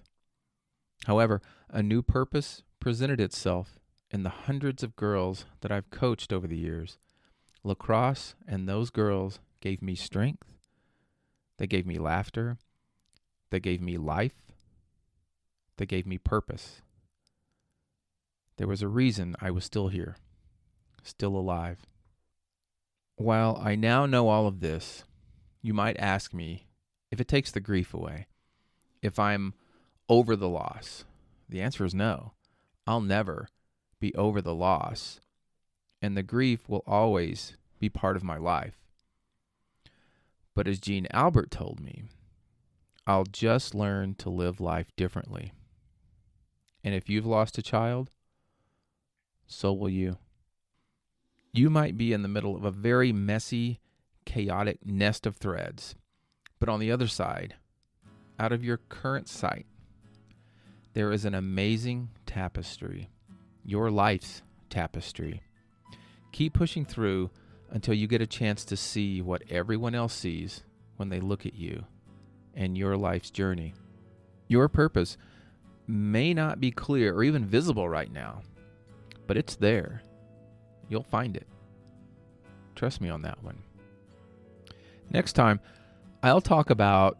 However, 1.05 1.41
a 1.69 1.81
new 1.81 2.01
purpose 2.01 2.63
presented 2.79 3.19
itself 3.19 3.79
in 4.09 4.23
the 4.23 4.29
hundreds 4.29 4.83
of 4.83 4.95
girls 4.95 5.45
that 5.61 5.71
I've 5.71 5.89
coached 5.89 6.33
over 6.33 6.47
the 6.47 6.57
years. 6.57 6.97
Lacrosse 7.63 8.35
and 8.47 8.67
those 8.67 8.89
girls 8.89 9.39
gave 9.61 9.81
me 9.81 9.95
strength, 9.95 10.47
they 11.57 11.67
gave 11.67 11.85
me 11.85 11.99
laughter, 11.99 12.57
they 13.51 13.59
gave 13.59 13.81
me 13.81 13.97
life, 13.97 14.51
they 15.77 15.85
gave 15.85 16.07
me 16.07 16.17
purpose. 16.17 16.81
There 18.57 18.67
was 18.67 18.81
a 18.81 18.87
reason 18.87 19.35
I 19.39 19.51
was 19.51 19.63
still 19.63 19.87
here, 19.87 20.17
still 21.03 21.35
alive. 21.35 21.85
While 23.15 23.59
I 23.63 23.75
now 23.75 24.05
know 24.05 24.27
all 24.27 24.47
of 24.47 24.59
this, 24.59 25.03
you 25.61 25.73
might 25.73 25.99
ask 25.99 26.33
me 26.33 26.67
if 27.11 27.21
it 27.21 27.27
takes 27.27 27.51
the 27.51 27.59
grief 27.59 27.93
away, 27.93 28.27
if 29.01 29.19
I'm 29.19 29.53
over 30.11 30.35
the 30.35 30.49
loss. 30.49 31.05
The 31.47 31.61
answer 31.61 31.85
is 31.85 31.95
no. 31.95 32.33
I'll 32.85 32.99
never 32.99 33.47
be 34.01 34.13
over 34.15 34.41
the 34.41 34.53
loss, 34.53 35.21
and 36.01 36.17
the 36.17 36.21
grief 36.21 36.67
will 36.67 36.83
always 36.85 37.55
be 37.79 37.87
part 37.87 38.17
of 38.17 38.23
my 38.23 38.35
life. 38.35 38.75
But 40.53 40.67
as 40.67 40.81
Gene 40.81 41.07
Albert 41.11 41.49
told 41.49 41.79
me, 41.79 42.03
I'll 43.07 43.23
just 43.23 43.73
learn 43.73 44.15
to 44.15 44.29
live 44.29 44.59
life 44.59 44.91
differently. 44.97 45.53
And 46.83 46.93
if 46.93 47.09
you've 47.09 47.25
lost 47.25 47.57
a 47.57 47.61
child, 47.61 48.09
so 49.47 49.71
will 49.71 49.89
you 49.89 50.17
you 51.53 51.69
might 51.69 51.97
be 51.97 52.11
in 52.11 52.21
the 52.21 52.27
middle 52.27 52.55
of 52.55 52.65
a 52.65 52.71
very 52.71 53.13
messy, 53.13 53.79
chaotic 54.25 54.85
nest 54.85 55.25
of 55.25 55.37
threads. 55.37 55.95
But 56.59 56.67
on 56.69 56.79
the 56.81 56.91
other 56.91 57.07
side, 57.07 57.55
out 58.39 58.51
of 58.51 58.63
your 58.63 58.77
current 58.77 59.27
sight, 59.27 59.65
there 60.93 61.11
is 61.11 61.25
an 61.25 61.33
amazing 61.33 62.09
tapestry, 62.25 63.09
your 63.63 63.89
life's 63.91 64.41
tapestry. 64.69 65.41
Keep 66.31 66.53
pushing 66.53 66.85
through 66.85 67.29
until 67.69 67.93
you 67.93 68.07
get 68.07 68.21
a 68.21 68.27
chance 68.27 68.65
to 68.65 68.77
see 68.77 69.21
what 69.21 69.43
everyone 69.49 69.95
else 69.95 70.13
sees 70.13 70.63
when 70.97 71.09
they 71.09 71.19
look 71.19 71.45
at 71.45 71.55
you 71.55 71.85
and 72.53 72.77
your 72.77 72.97
life's 72.97 73.31
journey. 73.31 73.73
Your 74.47 74.67
purpose 74.67 75.17
may 75.87 76.33
not 76.33 76.59
be 76.59 76.71
clear 76.71 77.15
or 77.15 77.23
even 77.23 77.45
visible 77.45 77.87
right 77.87 78.11
now, 78.11 78.41
but 79.27 79.37
it's 79.37 79.55
there 79.55 80.01
You'll 80.91 81.03
find 81.03 81.37
it. 81.37 81.47
Trust 82.75 82.99
me 82.99 83.09
on 83.09 83.21
that 83.21 83.41
one. 83.41 83.57
Next 85.09 85.33
time, 85.33 85.61
I'll 86.21 86.41
talk 86.41 86.69
about 86.69 87.17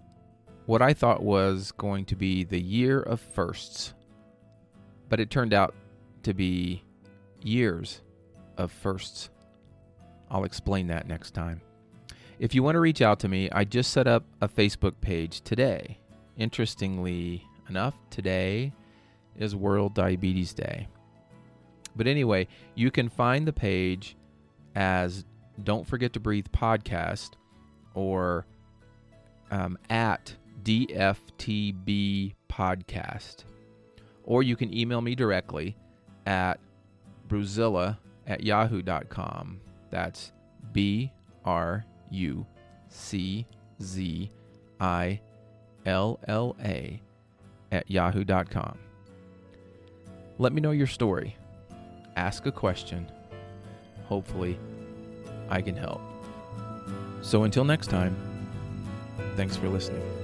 what 0.71 0.81
I 0.81 0.93
thought 0.93 1.21
was 1.21 1.73
going 1.73 2.05
to 2.05 2.15
be 2.15 2.45
the 2.45 2.57
year 2.57 3.01
of 3.01 3.19
firsts, 3.19 3.93
but 5.09 5.19
it 5.19 5.29
turned 5.29 5.53
out 5.53 5.75
to 6.23 6.33
be 6.33 6.81
years 7.43 7.99
of 8.55 8.71
firsts. 8.71 9.29
I'll 10.29 10.45
explain 10.45 10.87
that 10.87 11.09
next 11.09 11.31
time. 11.31 11.59
If 12.39 12.55
you 12.55 12.63
want 12.63 12.75
to 12.75 12.79
reach 12.79 13.01
out 13.01 13.19
to 13.19 13.27
me, 13.27 13.49
I 13.51 13.65
just 13.65 13.91
set 13.91 14.07
up 14.07 14.23
a 14.39 14.47
Facebook 14.47 14.93
page 15.01 15.41
today. 15.41 15.99
Interestingly 16.37 17.45
enough, 17.67 17.95
today 18.09 18.71
is 19.35 19.53
World 19.53 19.93
Diabetes 19.93 20.53
Day. 20.53 20.87
But 21.97 22.07
anyway, 22.07 22.47
you 22.75 22.91
can 22.91 23.09
find 23.09 23.45
the 23.45 23.51
page 23.51 24.15
as 24.75 25.25
Don't 25.61 25.85
Forget 25.85 26.13
to 26.13 26.21
Breathe 26.21 26.47
podcast 26.53 27.31
or 27.93 28.45
um, 29.51 29.77
at 29.89 30.33
DFTB 30.63 32.33
podcast. 32.49 33.43
Or 34.23 34.43
you 34.43 34.55
can 34.55 34.75
email 34.75 35.01
me 35.01 35.15
directly 35.15 35.75
at 36.25 36.59
bruczilla 37.27 37.97
at 38.27 38.43
yahoo.com. 38.43 39.59
That's 39.89 40.31
B 40.71 41.11
R 41.43 41.85
U 42.11 42.45
C 42.89 43.45
Z 43.81 44.29
I 44.79 45.19
L 45.85 46.19
L 46.27 46.55
A 46.63 47.01
at 47.71 47.89
yahoo.com. 47.89 48.77
Let 50.37 50.53
me 50.53 50.61
know 50.61 50.71
your 50.71 50.87
story 50.87 51.35
ask 52.15 52.45
a 52.45 52.51
question. 52.51 53.09
Hopefully, 54.05 54.59
I 55.49 55.61
can 55.61 55.75
help. 55.75 56.01
So 57.21 57.43
until 57.43 57.63
next 57.63 57.87
time, 57.87 58.15
thanks 59.35 59.55
for 59.55 59.69
listening. 59.69 60.20